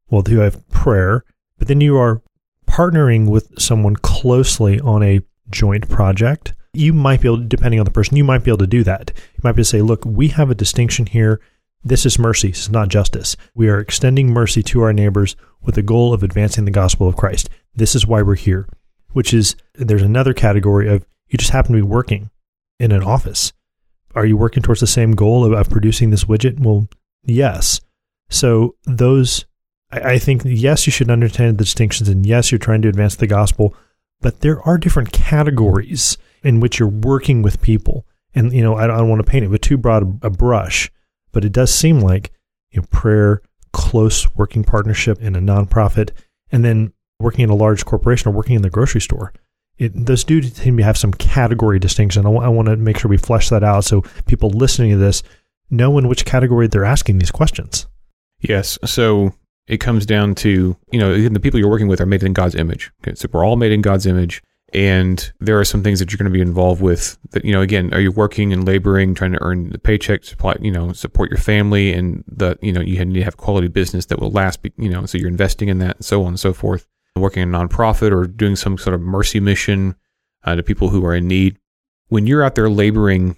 Well, 0.10 0.23
you 0.27 0.39
have 0.39 0.67
prayer, 0.69 1.23
but 1.58 1.67
then 1.67 1.81
you 1.81 1.97
are 1.97 2.21
partnering 2.67 3.29
with 3.29 3.60
someone 3.60 3.95
closely 3.95 4.79
on 4.79 5.03
a 5.03 5.21
joint 5.49 5.89
project. 5.89 6.53
You 6.73 6.91
might 6.91 7.21
be 7.21 7.29
able, 7.29 7.47
depending 7.47 7.79
on 7.79 7.86
the 7.86 7.91
person, 7.91 8.17
you 8.17 8.23
might 8.23 8.43
be 8.43 8.51
able 8.51 8.58
to 8.60 8.67
do 8.67 8.84
that. 8.84 9.12
You 9.15 9.41
might 9.43 9.53
be 9.53 9.62
able 9.62 9.63
to 9.63 9.69
say, 9.69 9.81
look, 9.81 10.03
we 10.05 10.27
have 10.29 10.49
a 10.49 10.55
distinction 10.55 11.05
here. 11.05 11.39
This 11.84 12.05
is 12.05 12.19
mercy. 12.19 12.49
This 12.49 12.62
is 12.62 12.69
not 12.69 12.89
justice. 12.89 13.38
We 13.53 13.69
are 13.69 13.79
extending 13.79 14.29
mercy 14.31 14.63
to 14.63 14.81
our 14.81 14.91
neighbors 14.91 15.36
with 15.62 15.75
the 15.75 15.84
goal 15.84 16.13
of 16.13 16.23
advancing 16.23 16.65
the 16.65 16.71
gospel 16.71 17.08
of 17.08 17.15
Christ. 17.15 17.49
This 17.75 17.95
is 17.95 18.05
why 18.05 18.21
we're 18.21 18.36
here, 18.36 18.67
which 19.13 19.34
is 19.34 19.55
there's 19.75 20.01
another 20.01 20.34
category 20.34 20.89
of 20.89 21.05
you 21.27 21.38
just 21.38 21.51
happen 21.51 21.73
to 21.73 21.81
be 21.81 21.88
working 21.88 22.29
in 22.79 22.91
an 22.91 23.03
office. 23.03 23.53
Are 24.13 24.25
you 24.25 24.38
working 24.38 24.63
towards 24.63 24.81
the 24.81 24.88
same 24.88 25.11
goal 25.11 25.45
of, 25.45 25.53
of 25.53 25.69
producing 25.69 26.09
this 26.09 26.23
widget? 26.23 26.59
Well, 26.59 26.88
yes. 27.23 27.81
So 28.29 28.75
those, 28.85 29.45
I, 29.91 30.13
I 30.13 30.19
think, 30.19 30.43
yes, 30.45 30.85
you 30.85 30.91
should 30.91 31.09
understand 31.09 31.57
the 31.57 31.63
distinctions, 31.63 32.09
and 32.09 32.25
yes, 32.25 32.51
you're 32.51 32.59
trying 32.59 32.81
to 32.83 32.89
advance 32.89 33.15
the 33.15 33.27
gospel, 33.27 33.75
but 34.21 34.41
there 34.41 34.61
are 34.61 34.77
different 34.77 35.11
categories 35.11 36.17
in 36.43 36.59
which 36.59 36.79
you're 36.79 36.88
working 36.88 37.41
with 37.41 37.61
people. 37.61 38.05
And 38.33 38.53
you 38.53 38.61
know, 38.61 38.75
I 38.75 38.88
don't, 38.88 38.95
I 38.95 38.99
don't 38.99 39.09
want 39.09 39.25
to 39.25 39.29
paint 39.29 39.45
it 39.45 39.49
with 39.49 39.61
too 39.61 39.77
broad 39.77 40.23
a, 40.23 40.29
brush, 40.29 40.91
but 41.31 41.45
it 41.45 41.51
does 41.51 41.73
seem 41.73 41.99
like 41.99 42.31
you 42.71 42.81
know, 42.81 42.88
prayer, 42.91 43.41
close 43.73 44.33
working 44.35 44.63
partnership 44.63 45.21
in 45.21 45.35
a 45.35 45.41
nonprofit, 45.41 46.11
and 46.51 46.63
then 46.63 46.93
working 47.19 47.43
in 47.43 47.49
a 47.49 47.55
large 47.55 47.85
corporation 47.85 48.29
or 48.29 48.33
working 48.33 48.55
in 48.55 48.61
the 48.61 48.69
grocery 48.69 49.01
store. 49.01 49.33
It, 49.77 50.05
those 50.05 50.23
do 50.23 50.41
seem 50.41 50.77
to 50.77 50.83
have 50.83 50.97
some 50.97 51.13
category 51.13 51.79
distinction. 51.79 52.25
I 52.25 52.29
want 52.29 52.67
to 52.67 52.77
make 52.77 52.97
sure 52.97 53.09
we 53.09 53.17
flesh 53.17 53.49
that 53.49 53.63
out 53.63 53.83
so 53.83 54.01
people 54.25 54.49
listening 54.49 54.91
to 54.91 54.97
this 54.97 55.21
know 55.69 55.97
in 55.97 56.07
which 56.07 56.25
category 56.25 56.67
they're 56.67 56.85
asking 56.85 57.19
these 57.19 57.31
questions. 57.31 57.88
Yes. 58.39 58.77
So 58.85 59.33
it 59.67 59.77
comes 59.77 60.05
down 60.05 60.35
to, 60.35 60.77
you 60.91 60.99
know, 60.99 61.27
the 61.27 61.39
people 61.39 61.59
you're 61.59 61.69
working 61.69 61.88
with 61.88 61.99
are 61.99 62.05
made 62.05 62.23
in 62.23 62.33
God's 62.33 62.55
image. 62.55 62.91
Okay, 63.03 63.15
so 63.15 63.27
we're 63.31 63.45
all 63.45 63.55
made 63.55 63.71
in 63.71 63.81
God's 63.81 64.05
image. 64.05 64.41
And 64.73 65.31
there 65.39 65.59
are 65.59 65.65
some 65.65 65.83
things 65.83 65.99
that 65.99 66.11
you're 66.11 66.17
going 66.17 66.31
to 66.31 66.38
be 66.38 66.41
involved 66.41 66.81
with 66.81 67.17
that, 67.31 67.45
you 67.45 67.53
know, 67.53 67.61
again, 67.61 67.93
are 67.93 67.99
you 67.99 68.11
working 68.11 68.51
and 68.51 68.65
laboring, 68.65 69.13
trying 69.13 69.31
to 69.31 69.41
earn 69.41 69.69
the 69.69 69.77
paycheck, 69.77 70.23
supply, 70.25 70.55
you 70.59 70.71
know, 70.71 70.91
support 70.91 71.29
your 71.29 71.38
family 71.38 71.93
and 71.93 72.23
the, 72.27 72.57
you 72.61 72.73
know, 72.73 72.81
you 72.81 73.03
need 73.05 73.19
to 73.19 73.23
have 73.23 73.38
quality 73.38 73.67
business 73.67 74.07
that 74.07 74.19
will 74.19 74.31
last, 74.31 74.59
you 74.77 74.89
know, 74.89 75.05
so 75.05 75.17
you're 75.17 75.29
investing 75.29 75.69
in 75.69 75.79
that 75.79 75.97
and 75.97 76.05
so 76.05 76.23
on 76.23 76.29
and 76.29 76.39
so 76.39 76.51
forth. 76.51 76.88
Working 77.17 77.43
in 77.43 77.56
a 77.56 77.58
nonprofit 77.58 78.12
or 78.12 78.25
doing 78.25 78.56
some 78.56 78.78
sort 78.78 78.93
of 78.93 79.01
mercy 79.01 79.39
mission 79.39 79.95
uh, 80.43 80.56
to 80.56 80.63
people 80.63 80.89
who 80.89 81.06
are 81.06 81.15
in 81.15 81.28
need. 81.28 81.58
When 82.08 82.28
you're 82.28 82.43
out 82.43 82.56
there 82.56 82.69
laboring, 82.69 83.38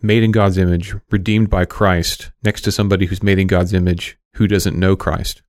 made 0.00 0.22
in 0.22 0.32
God's 0.32 0.58
image, 0.58 0.94
redeemed 1.10 1.50
by 1.50 1.64
Christ, 1.64 2.30
next 2.44 2.62
to 2.62 2.72
somebody 2.72 3.06
who's 3.06 3.22
made 3.22 3.38
in 3.38 3.46
God's 3.46 3.72
image 3.72 4.18
who 4.34 4.46
doesn't 4.46 4.78
know 4.78 4.96
Christ, 4.96 5.42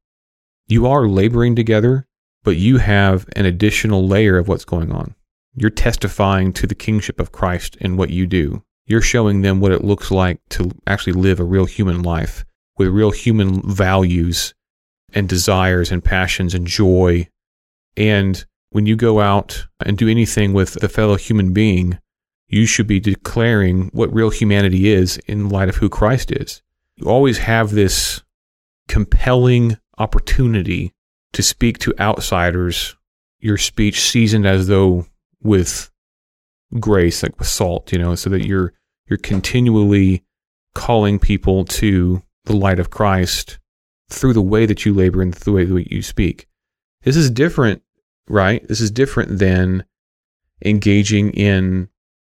you 0.67 0.87
are 0.87 1.07
laboring 1.07 1.55
together, 1.55 2.07
but 2.43 2.57
you 2.57 2.77
have 2.77 3.25
an 3.35 3.45
additional 3.45 4.05
layer 4.05 4.37
of 4.37 4.47
what's 4.47 4.65
going 4.65 4.91
on. 4.91 5.15
You're 5.55 5.69
testifying 5.69 6.53
to 6.53 6.67
the 6.67 6.75
kingship 6.75 7.19
of 7.19 7.31
Christ 7.31 7.77
in 7.77 7.95
what 7.97 8.09
you 8.09 8.27
do. 8.27 8.63
You're 8.85 9.01
showing 9.01 9.41
them 9.41 9.59
what 9.59 9.71
it 9.71 9.83
looks 9.83 10.11
like 10.11 10.39
to 10.49 10.71
actually 10.85 11.13
live 11.13 11.39
a 11.39 11.43
real 11.43 11.65
human 11.65 12.03
life 12.03 12.45
with 12.77 12.89
real 12.89 13.11
human 13.11 13.61
values 13.61 14.53
and 15.13 15.27
desires 15.27 15.91
and 15.91 16.03
passions 16.03 16.53
and 16.53 16.67
joy. 16.67 17.27
And 17.97 18.45
when 18.69 18.85
you 18.85 18.95
go 18.95 19.19
out 19.19 19.65
and 19.83 19.97
do 19.97 20.07
anything 20.07 20.53
with 20.53 20.81
a 20.83 20.87
fellow 20.87 21.15
human 21.15 21.51
being, 21.51 21.99
you 22.47 22.65
should 22.65 22.87
be 22.87 22.99
declaring 22.99 23.89
what 23.91 24.13
real 24.13 24.29
humanity 24.29 24.89
is 24.89 25.17
in 25.27 25.49
light 25.49 25.67
of 25.67 25.77
who 25.77 25.89
Christ 25.89 26.31
is. 26.31 26.61
You 26.95 27.09
always 27.09 27.39
have 27.39 27.71
this 27.71 28.23
compelling 28.87 29.77
opportunity 29.97 30.93
to 31.33 31.43
speak 31.43 31.77
to 31.79 31.93
outsiders, 31.99 32.95
your 33.39 33.57
speech 33.57 33.99
seasoned 33.99 34.45
as 34.45 34.67
though 34.67 35.05
with 35.41 35.91
grace, 36.79 37.23
like 37.23 37.37
with 37.37 37.47
salt, 37.47 37.91
you 37.91 37.99
know, 37.99 38.15
so 38.15 38.29
that 38.29 38.45
you're 38.45 38.73
you're 39.09 39.17
continually 39.17 40.23
calling 40.75 41.17
people 41.17 41.65
to 41.65 42.21
the 42.45 42.55
light 42.55 42.79
of 42.79 42.89
Christ 42.89 43.59
through 44.09 44.33
the 44.33 44.41
way 44.41 44.65
that 44.65 44.85
you 44.85 44.93
labor 44.93 45.21
and 45.21 45.33
through 45.33 45.53
the 45.65 45.73
way 45.75 45.83
that 45.83 45.91
you 45.91 46.01
speak. 46.01 46.47
This 47.03 47.15
is 47.15 47.29
different, 47.29 47.81
right? 48.27 48.67
This 48.67 48.81
is 48.81 48.91
different 48.91 49.39
than 49.39 49.83
engaging 50.63 51.31
in 51.31 51.89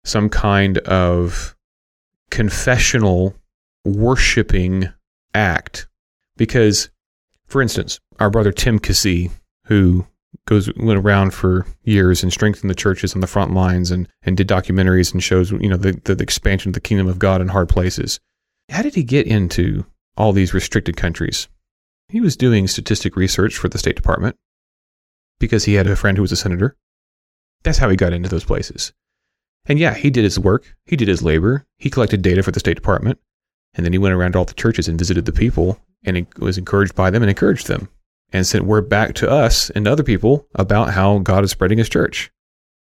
some 0.04 0.30
kind 0.30 0.78
of 0.80 1.56
confessional 2.30 3.36
worshiping 3.86 4.90
act. 5.34 5.88
Because, 6.38 6.90
for 7.46 7.62
instance, 7.62 8.00
our 8.20 8.30
brother 8.30 8.52
Tim 8.52 8.80
Keesee, 8.80 9.32
who 9.66 10.06
goes 10.46 10.74
went 10.78 11.00
around 11.00 11.34
for 11.34 11.66
years 11.84 12.24
and 12.24 12.32
strengthened 12.32 12.70
the 12.70 12.76
churches 12.76 13.14
on 13.14 13.22
the 13.22 13.28
front 13.28 13.54
lines 13.54 13.92
and, 13.92 14.08
and 14.24 14.38
did 14.38 14.48
documentaries 14.48 15.14
and 15.14 15.22
shows 15.22 15.52
you 15.52 15.68
know 15.68 15.78
the, 15.78 16.00
the, 16.06 16.16
the 16.16 16.24
expansion 16.24 16.70
of 16.70 16.74
the 16.74 16.80
kingdom 16.80 17.08
of 17.08 17.20
God 17.20 17.42
in 17.42 17.50
hard 17.50 17.70
places. 17.70 18.20
How 18.70 18.82
did 18.82 18.96
he 18.96 19.04
get 19.04 19.28
into 19.28 19.86
all 20.18 20.32
these 20.32 20.54
restricted 20.54 20.96
countries? 20.96 21.48
He 22.08 22.22
was 22.22 22.36
doing 22.36 22.68
statistic 22.68 23.16
research 23.16 23.58
for 23.58 23.70
the 23.70 23.78
State 23.78 23.96
Department 23.96 24.38
because 25.42 25.66
he 25.66 25.74
had 25.74 25.88
a 25.88 25.98
friend 25.98 26.18
who 26.18 26.22
was 26.22 26.32
a 26.32 26.38
senator. 26.38 26.78
That's 27.64 27.80
how 27.80 27.90
he 27.90 27.98
got 27.98 28.14
into 28.14 28.30
those 28.30 28.46
places. 28.46 28.94
And 29.66 29.78
yeah, 29.78 29.94
he 29.94 30.10
did 30.10 30.24
his 30.24 30.40
work, 30.40 30.76
he 30.86 30.96
did 30.96 31.08
his 31.08 31.22
labor, 31.22 31.68
he 31.78 31.90
collected 31.90 32.22
data 32.22 32.42
for 32.42 32.52
the 32.52 32.60
State 32.60 32.76
Department, 32.76 33.20
and 33.74 33.86
then 33.86 33.94
he 33.94 34.00
went 34.00 34.16
around 34.16 34.36
all 34.36 34.46
the 34.46 34.54
churches 34.54 34.88
and 34.88 34.98
visited 34.98 35.26
the 35.26 35.32
people 35.32 35.80
and 36.04 36.26
was 36.38 36.58
encouraged 36.58 36.96
by 36.96 37.10
them 37.10 37.22
and 37.22 37.30
encouraged 37.30 37.68
them 37.68 37.90
and 38.34 38.48
sent 38.48 38.66
word 38.66 38.90
back 38.90 39.14
to 39.16 39.30
us 39.30 39.70
and 39.72 39.88
other 39.88 40.04
people 40.04 40.48
about 40.56 40.94
how 40.94 41.20
God 41.20 41.44
is 41.44 41.52
spreading 41.52 41.78
his 41.78 41.90
church. 41.90 42.32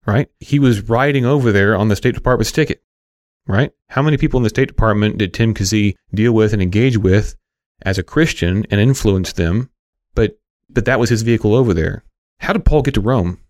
Right? 0.05 0.29
He 0.39 0.59
was 0.59 0.89
riding 0.89 1.25
over 1.25 1.51
there 1.51 1.77
on 1.77 1.89
the 1.89 1.97
State 1.97 2.15
Department's 2.15 2.53
ticket. 2.53 2.83
Right? 3.47 3.73
How 3.89 4.03
many 4.03 4.17
people 4.17 4.39
in 4.39 4.45
the 4.45 4.51
State 4.51 4.69
Department 4.69 5.19
did 5.19 5.33
Tim 5.33 5.55
Keesee 5.55 5.95
deal 6.13 6.33
with 6.33 6.53
and 6.53 6.63
engage 6.63 6.99
with 6.99 7.37
as 7.83 7.99
a 7.99 8.03
Christian 8.03 8.67
and 8.71 8.81
influence 8.81 9.33
them? 9.33 9.71
But 10.15 10.39
but 10.69 10.85
that 10.85 11.01
was 11.01 11.11
his 11.11 11.23
vehicle 11.23 11.55
over 11.55 11.73
there. 11.73 12.05
How 12.41 12.53
did 12.53 12.65
Paul 12.65 12.83
get 12.83 12.95
to 12.95 13.01
Rome? 13.01 13.41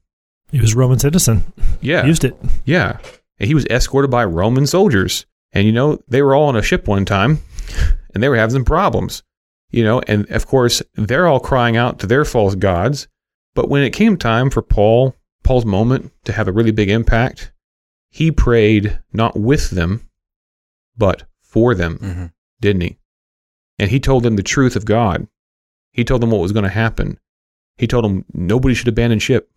He 0.51 0.61
was 0.61 0.75
a 0.75 0.79
Roman 0.79 0.99
citizen. 0.99 1.45
Yeah. 1.81 2.05
Used 2.07 2.25
it. 2.25 2.37
Yeah. 2.65 2.99
And 3.39 3.49
he 3.49 3.55
was 3.55 3.67
escorted 3.67 4.11
by 4.11 4.25
Roman 4.25 4.67
soldiers. 4.67 5.27
And 5.53 5.67
you 5.67 5.73
know, 5.73 5.99
they 6.09 6.23
were 6.23 6.35
all 6.35 6.49
on 6.49 6.57
a 6.57 6.63
ship 6.63 6.87
one 6.89 7.05
time 7.05 7.41
and 8.15 8.23
they 8.23 8.29
were 8.29 8.37
having 8.37 8.53
some 8.55 8.65
problems 8.65 9.23
you 9.73 9.83
know, 9.83 10.01
and 10.07 10.31
of 10.31 10.47
course, 10.47 10.81
they're 10.95 11.27
all 11.27 11.41
crying 11.41 11.77
out 11.77 11.99
to 11.99 12.07
their 12.07 12.25
false 12.25 12.55
gods. 12.55 13.09
But 13.55 13.69
when 13.69 13.83
it 13.83 13.91
came 13.91 14.17
time 14.17 14.49
for 14.49 14.63
Paul, 14.63 15.15
Paul's 15.43 15.67
moment 15.67 16.13
to 16.25 16.33
have 16.33 16.47
a 16.47 16.53
really 16.53 16.71
big 16.71 16.89
impact, 16.89 17.53
he 18.09 18.31
prayed 18.31 19.01
not 19.13 19.37
with 19.39 19.71
them, 19.71 20.09
but 20.97 21.25
for 21.43 21.75
them, 21.75 21.99
Mm-hmm. 21.99 22.27
didn't 22.61 22.83
he? 22.83 22.99
And 23.79 23.91
he 23.91 23.99
told 23.99 24.23
them 24.23 24.37
the 24.37 24.43
truth 24.43 24.77
of 24.77 24.85
God. 24.85 25.27
He 25.91 26.05
told 26.05 26.23
them 26.23 26.31
what 26.31 26.41
was 26.41 26.53
going 26.53 26.63
to 26.63 26.71
happen. 26.71 27.19
He 27.79 27.87
told 27.87 28.05
them 28.05 28.25
nobody 28.33 28.75
should 28.75 28.89
abandon 28.89 29.19
ship. 29.19 29.51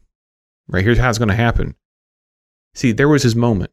Right 0.67 0.83
here's 0.83 0.97
how 0.97 1.09
it's 1.09 1.17
going 1.17 1.29
to 1.29 1.35
happen. 1.35 1.75
See, 2.73 2.91
there 2.91 3.09
was 3.09 3.23
his 3.23 3.35
moment. 3.35 3.71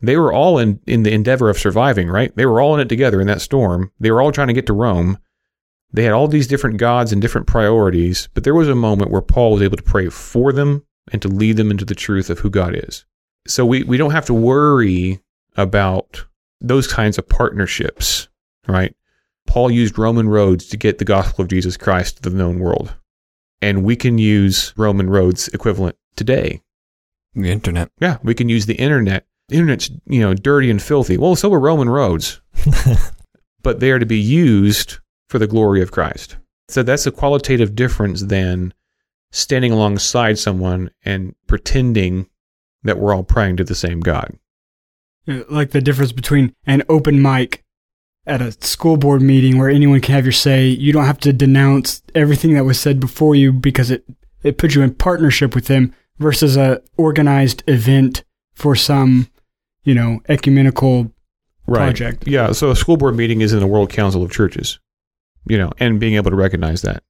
They 0.00 0.16
were 0.16 0.32
all 0.32 0.58
in, 0.58 0.80
in 0.86 1.02
the 1.02 1.12
endeavor 1.12 1.48
of 1.48 1.58
surviving, 1.58 2.08
right? 2.08 2.34
They 2.36 2.46
were 2.46 2.60
all 2.60 2.74
in 2.74 2.80
it 2.80 2.88
together 2.88 3.20
in 3.20 3.26
that 3.28 3.40
storm. 3.40 3.92
They 4.00 4.10
were 4.10 4.20
all 4.20 4.32
trying 4.32 4.48
to 4.48 4.54
get 4.54 4.66
to 4.66 4.72
Rome. 4.72 5.18
They 5.92 6.02
had 6.02 6.12
all 6.12 6.26
these 6.26 6.48
different 6.48 6.78
gods 6.78 7.12
and 7.12 7.22
different 7.22 7.46
priorities, 7.46 8.28
but 8.34 8.42
there 8.42 8.54
was 8.54 8.68
a 8.68 8.74
moment 8.74 9.12
where 9.12 9.22
Paul 9.22 9.52
was 9.52 9.62
able 9.62 9.76
to 9.76 9.82
pray 9.82 10.08
for 10.08 10.52
them 10.52 10.84
and 11.12 11.22
to 11.22 11.28
lead 11.28 11.56
them 11.56 11.70
into 11.70 11.84
the 11.84 11.94
truth 11.94 12.30
of 12.30 12.40
who 12.40 12.50
God 12.50 12.74
is. 12.74 13.06
So 13.46 13.64
we, 13.64 13.84
we 13.84 13.96
don't 13.96 14.10
have 14.10 14.26
to 14.26 14.34
worry 14.34 15.20
about 15.56 16.24
those 16.60 16.86
kinds 16.86 17.16
of 17.16 17.28
partnerships, 17.28 18.28
right? 18.66 18.94
Paul 19.46 19.70
used 19.70 19.98
Roman 19.98 20.28
roads 20.28 20.66
to 20.66 20.76
get 20.76 20.98
the 20.98 21.04
gospel 21.04 21.42
of 21.42 21.48
Jesus 21.48 21.76
Christ 21.76 22.16
to 22.16 22.30
the 22.30 22.36
known 22.36 22.58
world. 22.58 22.94
And 23.64 23.82
we 23.82 23.96
can 23.96 24.18
use 24.18 24.74
Roman 24.76 25.08
roads 25.08 25.48
equivalent 25.48 25.96
today. 26.16 26.60
The 27.34 27.50
internet. 27.50 27.90
Yeah, 27.98 28.18
we 28.22 28.34
can 28.34 28.50
use 28.50 28.66
the 28.66 28.74
internet. 28.74 29.26
The 29.48 29.56
internet's, 29.56 29.90
you 30.04 30.20
know, 30.20 30.34
dirty 30.34 30.70
and 30.70 30.82
filthy. 30.82 31.16
Well, 31.16 31.34
so 31.34 31.50
are 31.54 31.58
Roman 31.58 31.88
roads. 31.88 32.42
but 33.62 33.80
they 33.80 33.90
are 33.90 33.98
to 33.98 34.04
be 34.04 34.20
used 34.20 34.98
for 35.30 35.38
the 35.38 35.46
glory 35.46 35.80
of 35.80 35.92
Christ. 35.92 36.36
So 36.68 36.82
that's 36.82 37.06
a 37.06 37.10
qualitative 37.10 37.74
difference 37.74 38.24
than 38.24 38.74
standing 39.32 39.72
alongside 39.72 40.38
someone 40.38 40.90
and 41.02 41.34
pretending 41.46 42.28
that 42.82 42.98
we're 42.98 43.14
all 43.14 43.24
praying 43.24 43.56
to 43.56 43.64
the 43.64 43.74
same 43.74 44.00
God. 44.00 44.38
Uh, 45.26 45.40
Like 45.48 45.70
the 45.70 45.80
difference 45.80 46.12
between 46.12 46.54
an 46.66 46.82
open 46.90 47.22
mic 47.22 47.63
at 48.26 48.40
a 48.40 48.52
school 48.64 48.96
board 48.96 49.22
meeting 49.22 49.58
where 49.58 49.68
anyone 49.68 50.00
can 50.00 50.14
have 50.14 50.24
your 50.24 50.32
say. 50.32 50.66
You 50.66 50.92
don't 50.92 51.04
have 51.04 51.20
to 51.20 51.32
denounce 51.32 52.02
everything 52.14 52.54
that 52.54 52.64
was 52.64 52.80
said 52.80 53.00
before 53.00 53.34
you 53.34 53.52
because 53.52 53.90
it, 53.90 54.04
it 54.42 54.58
puts 54.58 54.74
you 54.74 54.82
in 54.82 54.94
partnership 54.94 55.54
with 55.54 55.66
them 55.66 55.94
versus 56.18 56.56
a 56.56 56.82
organized 56.96 57.62
event 57.66 58.24
for 58.54 58.74
some, 58.74 59.28
you 59.84 59.94
know, 59.94 60.20
ecumenical 60.28 61.12
project. 61.66 62.26
Yeah. 62.26 62.52
So 62.52 62.70
a 62.70 62.76
school 62.76 62.96
board 62.96 63.16
meeting 63.16 63.40
is 63.40 63.52
in 63.52 63.60
the 63.60 63.66
World 63.66 63.90
Council 63.90 64.22
of 64.22 64.30
Churches, 64.30 64.78
you 65.46 65.58
know, 65.58 65.72
and 65.78 66.00
being 66.00 66.14
able 66.14 66.30
to 66.30 66.36
recognize 66.36 66.82
that. 66.82 67.02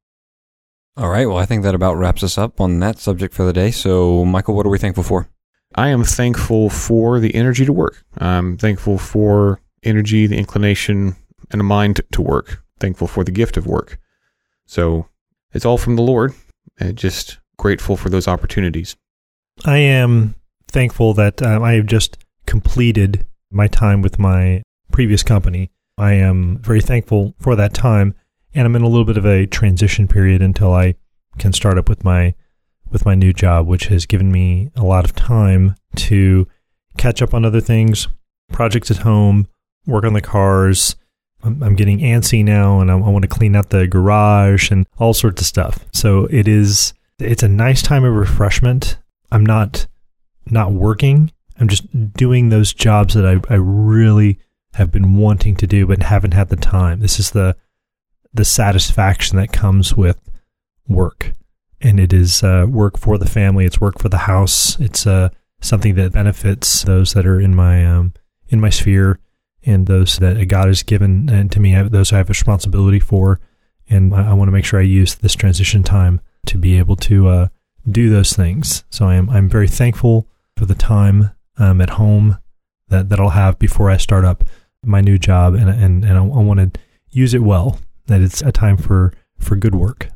All 0.97 1.09
right. 1.09 1.27
Well, 1.27 1.39
I 1.39 1.47
think 1.47 1.65
that 1.65 1.75
about 1.75 1.97
wraps 1.97 2.23
us 2.23 2.39
up 2.39 2.61
on 2.61 2.79
that 2.79 2.99
subject 2.99 3.35
for 3.35 3.45
the 3.45 3.53
day. 3.53 3.73
So, 3.73 4.25
Michael, 4.25 4.55
what 4.55 4.65
are 4.65 4.71
we 4.71 4.79
thankful 4.79 5.03
for? 5.03 5.29
I 5.75 5.89
am 5.89 6.05
thankful 6.05 6.71
for 6.71 7.19
the 7.19 7.35
energy 7.35 7.65
to 7.65 7.73
work. 7.73 8.05
I'm 8.19 8.57
thankful 8.57 8.97
for 8.97 9.61
energy, 9.85 10.27
the 10.27 10.37
inclination, 10.37 11.17
and 11.51 11.61
a 11.61 11.65
mind 11.65 12.01
to 12.13 12.23
work. 12.23 12.63
Thankful 12.81 13.07
for 13.07 13.25
the 13.25 13.31
gift 13.31 13.57
of 13.57 13.67
work. 13.67 13.99
So 14.67 15.09
it's 15.53 15.65
all 15.65 15.79
from 15.79 15.97
the 15.97 16.03
Lord. 16.03 16.35
And 16.79 16.99
just 16.99 17.39
grateful 17.57 17.97
for 17.97 18.09
those 18.09 18.27
opportunities. 18.27 18.97
I 19.65 19.79
am 19.79 20.35
thankful 20.69 21.15
that 21.15 21.41
um, 21.43 21.63
I 21.63 21.75
have 21.75 21.87
just 21.87 22.19
completed 22.47 23.27
my 23.51 23.69
time 23.69 24.03
with 24.03 24.19
my 24.19 24.63
previous 24.91 25.23
company. 25.23 25.71
I 25.97 26.15
am 26.15 26.59
very 26.59 26.81
thankful 26.81 27.35
for 27.39 27.55
that 27.55 27.73
time, 27.73 28.15
and 28.55 28.67
I'm 28.67 28.75
in 28.75 28.83
a 28.83 28.89
little 28.89 29.05
bit 29.05 29.17
of 29.17 29.25
a 29.25 29.47
transition 29.47 30.09
period 30.09 30.43
until 30.43 30.73
I 30.73 30.97
can 31.39 31.53
start 31.53 31.79
up 31.79 31.89
with 31.89 32.05
my 32.05 32.35
with 32.91 33.07
my 33.07 33.15
new 33.15 33.33
job, 33.33 33.67
which 33.67 33.87
has 33.87 34.07
given 34.07 34.31
me 34.31 34.71
a 34.77 34.85
lot 34.85 35.05
of 35.05 35.15
time 35.15 35.75
to 35.97 36.47
catch 36.97 37.23
up 37.23 37.35
on 37.35 37.45
other 37.45 37.61
things, 37.61 38.09
projects 38.53 38.91
at 38.91 38.99
home, 38.99 39.49
work 39.87 40.05
on 40.05 40.13
the 40.13 40.21
cars. 40.21 40.97
I'm, 41.43 41.77
getting 41.77 41.99
antsy 41.99 42.43
now, 42.43 42.81
and 42.81 42.91
I, 42.91 42.95
I 42.95 43.11
want 43.11 43.23
to 43.23 43.29
clean 43.29 43.55
out 43.55 43.69
the 43.69 43.87
garage 43.87 44.71
and 44.71 44.87
all 44.99 45.13
sorts 45.13 45.43
of 45.43 45.47
stuff. 45.47 45.85
So 45.93 46.27
it 46.31 46.49
is 46.49 46.95
it's 47.19 47.43
a 47.43 47.49
nice 47.49 47.83
time 47.83 48.03
of 48.05 48.15
refreshment. 48.15 48.99
I'm 49.31 49.45
not 49.45 49.87
not 50.47 50.73
working. 50.73 51.33
I'm 51.59 51.69
just 51.69 52.15
doing 52.15 52.49
those 52.49 52.73
jobs 52.73 53.15
that 53.15 53.27
I, 53.27 53.41
I 53.53 53.57
really 53.59 54.39
have 54.75 54.91
been 54.91 55.17
wanting 55.17 55.55
to 55.57 55.67
do 55.67 55.87
but 55.87 56.03
haven't 56.03 56.35
had 56.35 56.49
the 56.49 56.57
time. 56.57 57.01
This 57.01 57.21
is 57.21 57.31
the 57.33 57.57
the 58.33 58.45
satisfaction 58.45 59.37
that 59.37 59.53
comes 59.53 59.95
with 59.95 60.19
work. 60.89 61.33
And 61.81 62.01
it 62.01 62.13
is 62.13 62.43
uh, 62.43 62.67
work 62.69 62.99
for 62.99 63.19
the 63.19 63.29
family. 63.29 63.67
It's 63.67 63.81
work 63.81 63.99
for 63.99 64.09
the 64.09 64.19
house. 64.19 64.81
It's 64.81 65.07
uh, 65.07 65.29
something 65.61 65.95
that 65.97 66.13
benefits 66.13 66.83
those 66.83 67.13
that 67.13 67.27
are 67.27 67.41
in 67.41 67.55
my 67.55 67.85
um, 67.85 68.15
in 68.49 68.61
my 68.61 68.71
sphere 68.71 69.19
and 69.67 69.87
those 69.87 70.19
that 70.19 70.43
God 70.47 70.69
has 70.69 70.83
given 70.83 71.29
and 71.29 71.51
to 71.53 71.61
me. 71.61 71.81
Those 71.83 72.13
I 72.13 72.19
have 72.19 72.29
responsibility 72.29 73.01
for, 73.01 73.41
and 73.89 74.15
I, 74.15 74.31
I 74.31 74.33
want 74.35 74.49
to 74.49 74.53
make 74.53 74.65
sure 74.65 74.81
I 74.81 74.85
use 74.85 75.15
this 75.17 75.35
transition 75.35 75.83
time 75.83 76.21
to 76.47 76.59
be 76.59 76.79
able 76.79 76.97
to 76.97 77.29
uh, 77.29 77.49
do 77.91 78.11
those 78.11 78.33
things. 78.33 78.85
So 78.91 79.07
I 79.07 79.15
am 79.15 79.31
I'm 79.31 79.49
very 79.49 79.69
thankful 79.69 80.29
for 80.57 80.67
the 80.67 80.75
time 80.75 81.31
um, 81.57 81.81
at 81.81 81.91
home 81.91 82.39
that, 82.89 83.09
that 83.09 83.21
I'll 83.21 83.31
have 83.31 83.59
before 83.59 83.91
I 83.91 83.97
start 83.97 84.25
up 84.25 84.45
my 84.85 85.01
new 85.01 85.19
job, 85.19 85.55
and 85.55 85.69
and 85.69 86.05
and 86.05 86.19
I, 86.19 86.21
I 86.21 86.43
want 86.43 86.75
to 86.75 86.81
use 87.11 87.35
it 87.35 87.43
well. 87.43 87.79
That 88.07 88.21
it's 88.21 88.43
a 88.43 88.53
time 88.53 88.77
for 88.77 89.13
for 89.39 89.57
good 89.57 89.75
work. 89.75 90.09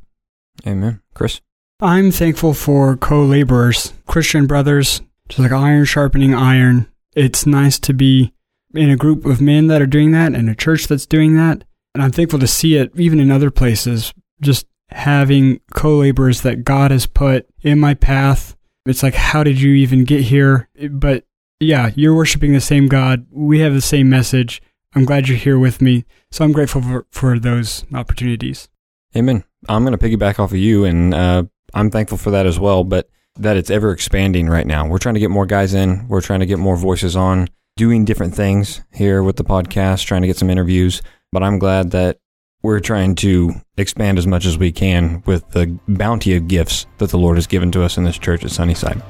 Amen. 0.67 1.01
Chris? 1.15 1.41
I'm 1.81 2.11
thankful 2.11 2.55
for 2.55 2.97
co 2.97 3.25
laborers, 3.25 3.95
Christian 4.07 4.47
brothers, 4.47 5.01
just 5.29 5.39
like 5.39 5.53
iron 5.53 5.85
sharpening 5.85 6.35
iron. 6.35 6.89
It's 7.15 7.47
nice 7.47 7.79
to 7.81 7.95
be 7.95 8.33
in 8.75 8.91
a 8.91 8.97
group 8.97 9.25
of 9.25 9.41
men 9.41 9.67
that 9.69 9.83
are 9.83 9.87
doing 9.87 10.13
that 10.13 10.35
and 10.35 10.49
a 10.49 10.55
church 10.55 10.87
that's 10.87 11.07
doing 11.07 11.37
that. 11.37 11.65
And 11.95 12.03
I'm 12.03 12.13
thankful 12.13 12.39
to 12.39 12.47
see 12.47 12.77
it 12.77 12.93
even 12.97 13.21
in 13.21 13.31
other 13.31 13.51
places, 13.51 14.13
just 14.41 14.67
having 14.91 15.61
co 15.75 15.97
laborers 15.97 16.43
that 16.43 16.65
God 16.65 16.91
has 16.91 17.07
put 17.07 17.47
in 17.63 17.79
my 17.79 17.95
path. 17.95 18.57
It's 18.87 19.03
like, 19.03 19.15
how 19.15 19.43
did 19.43 19.61
you 19.61 19.75
even 19.75 20.05
get 20.05 20.23
here? 20.23 20.69
But 20.91 21.25
yeah, 21.61 21.91
you're 21.95 22.15
worshiping 22.15 22.53
the 22.53 22.61
same 22.61 22.87
God. 22.87 23.27
We 23.31 23.61
have 23.61 23.75
the 23.75 23.81
same 23.81 24.09
message. 24.09 24.63
I'm 24.95 25.05
glad 25.05 25.29
you're 25.29 25.37
here 25.37 25.59
with 25.59 25.83
me. 25.83 26.05
So 26.31 26.45
I'm 26.45 26.53
grateful 26.53 26.83
for, 26.83 27.07
for 27.11 27.39
those 27.39 27.85
opportunities. 27.93 28.69
Amen. 29.17 29.45
I'm 29.69 29.85
going 29.85 29.97
to 29.97 29.99
piggyback 29.99 30.39
off 30.39 30.53
of 30.53 30.59
you, 30.59 30.85
and 30.85 31.13
uh, 31.13 31.45
I'm 31.75 31.91
thankful 31.91 32.19
for 32.19 32.31
that 32.31 32.47
as 32.47 32.59
well. 32.59 32.85
But 32.85 33.11
that 33.37 33.57
it's 33.57 33.71
ever 33.71 33.93
expanding 33.93 34.49
right 34.49 34.67
now. 34.67 34.87
We're 34.87 34.99
trying 34.99 35.15
to 35.15 35.21
get 35.21 35.31
more 35.31 35.47
guys 35.47 35.75
in. 35.75 36.07
We're 36.09 36.21
trying 36.21 36.41
to 36.41 36.47
get 36.47 36.59
more 36.59 36.77
voices 36.77 37.17
on, 37.17 37.49
doing 37.79 38.05
different 38.05 38.35
things 38.35 38.83
here 38.93 39.23
with 39.23 39.37
the 39.37 39.45
podcast, 39.45 40.05
trying 40.05 40.21
to 40.21 40.27
get 40.27 40.37
some 40.37 40.51
interviews. 40.51 41.01
But 41.33 41.45
I'm 41.45 41.61
glad 41.61 41.93
that 41.93 42.19
we're 42.61 42.81
trying 42.81 43.15
to 43.17 43.55
expand 43.77 44.19
as 44.19 44.27
much 44.27 44.45
as 44.45 44.59
we 44.59 44.73
can 44.73 45.23
with 45.27 45.49
the 45.51 45.79
bounty 45.87 46.35
of 46.37 46.49
gifts 46.49 46.87
that 46.99 47.11
the 47.11 47.19
Lord 47.19 47.37
has 47.37 47.47
given 47.47 47.71
to 47.71 47.85
us 47.85 47.97
in 47.97 48.03
this 48.03 48.19
church 48.19 48.45
at 48.45 48.51
Sunnyside. 48.51 49.01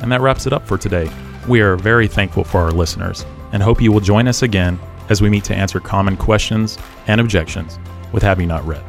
And 0.00 0.12
that 0.12 0.20
wraps 0.20 0.46
it 0.46 0.52
up 0.52 0.66
for 0.66 0.78
today. 0.78 1.10
We 1.48 1.60
are 1.60 1.74
very 1.74 2.06
thankful 2.06 2.44
for 2.44 2.60
our 2.60 2.70
listeners 2.70 3.26
and 3.52 3.64
hope 3.64 3.82
you 3.82 3.90
will 3.90 4.00
join 4.00 4.28
us 4.28 4.42
again 4.42 4.78
as 5.08 5.20
we 5.20 5.28
meet 5.28 5.42
to 5.44 5.54
answer 5.56 5.80
common 5.80 6.16
questions 6.16 6.78
and 7.08 7.20
objections 7.20 7.80
with 8.12 8.22
Have 8.22 8.40
You 8.40 8.46
Not 8.46 8.64
Read. 8.64 8.84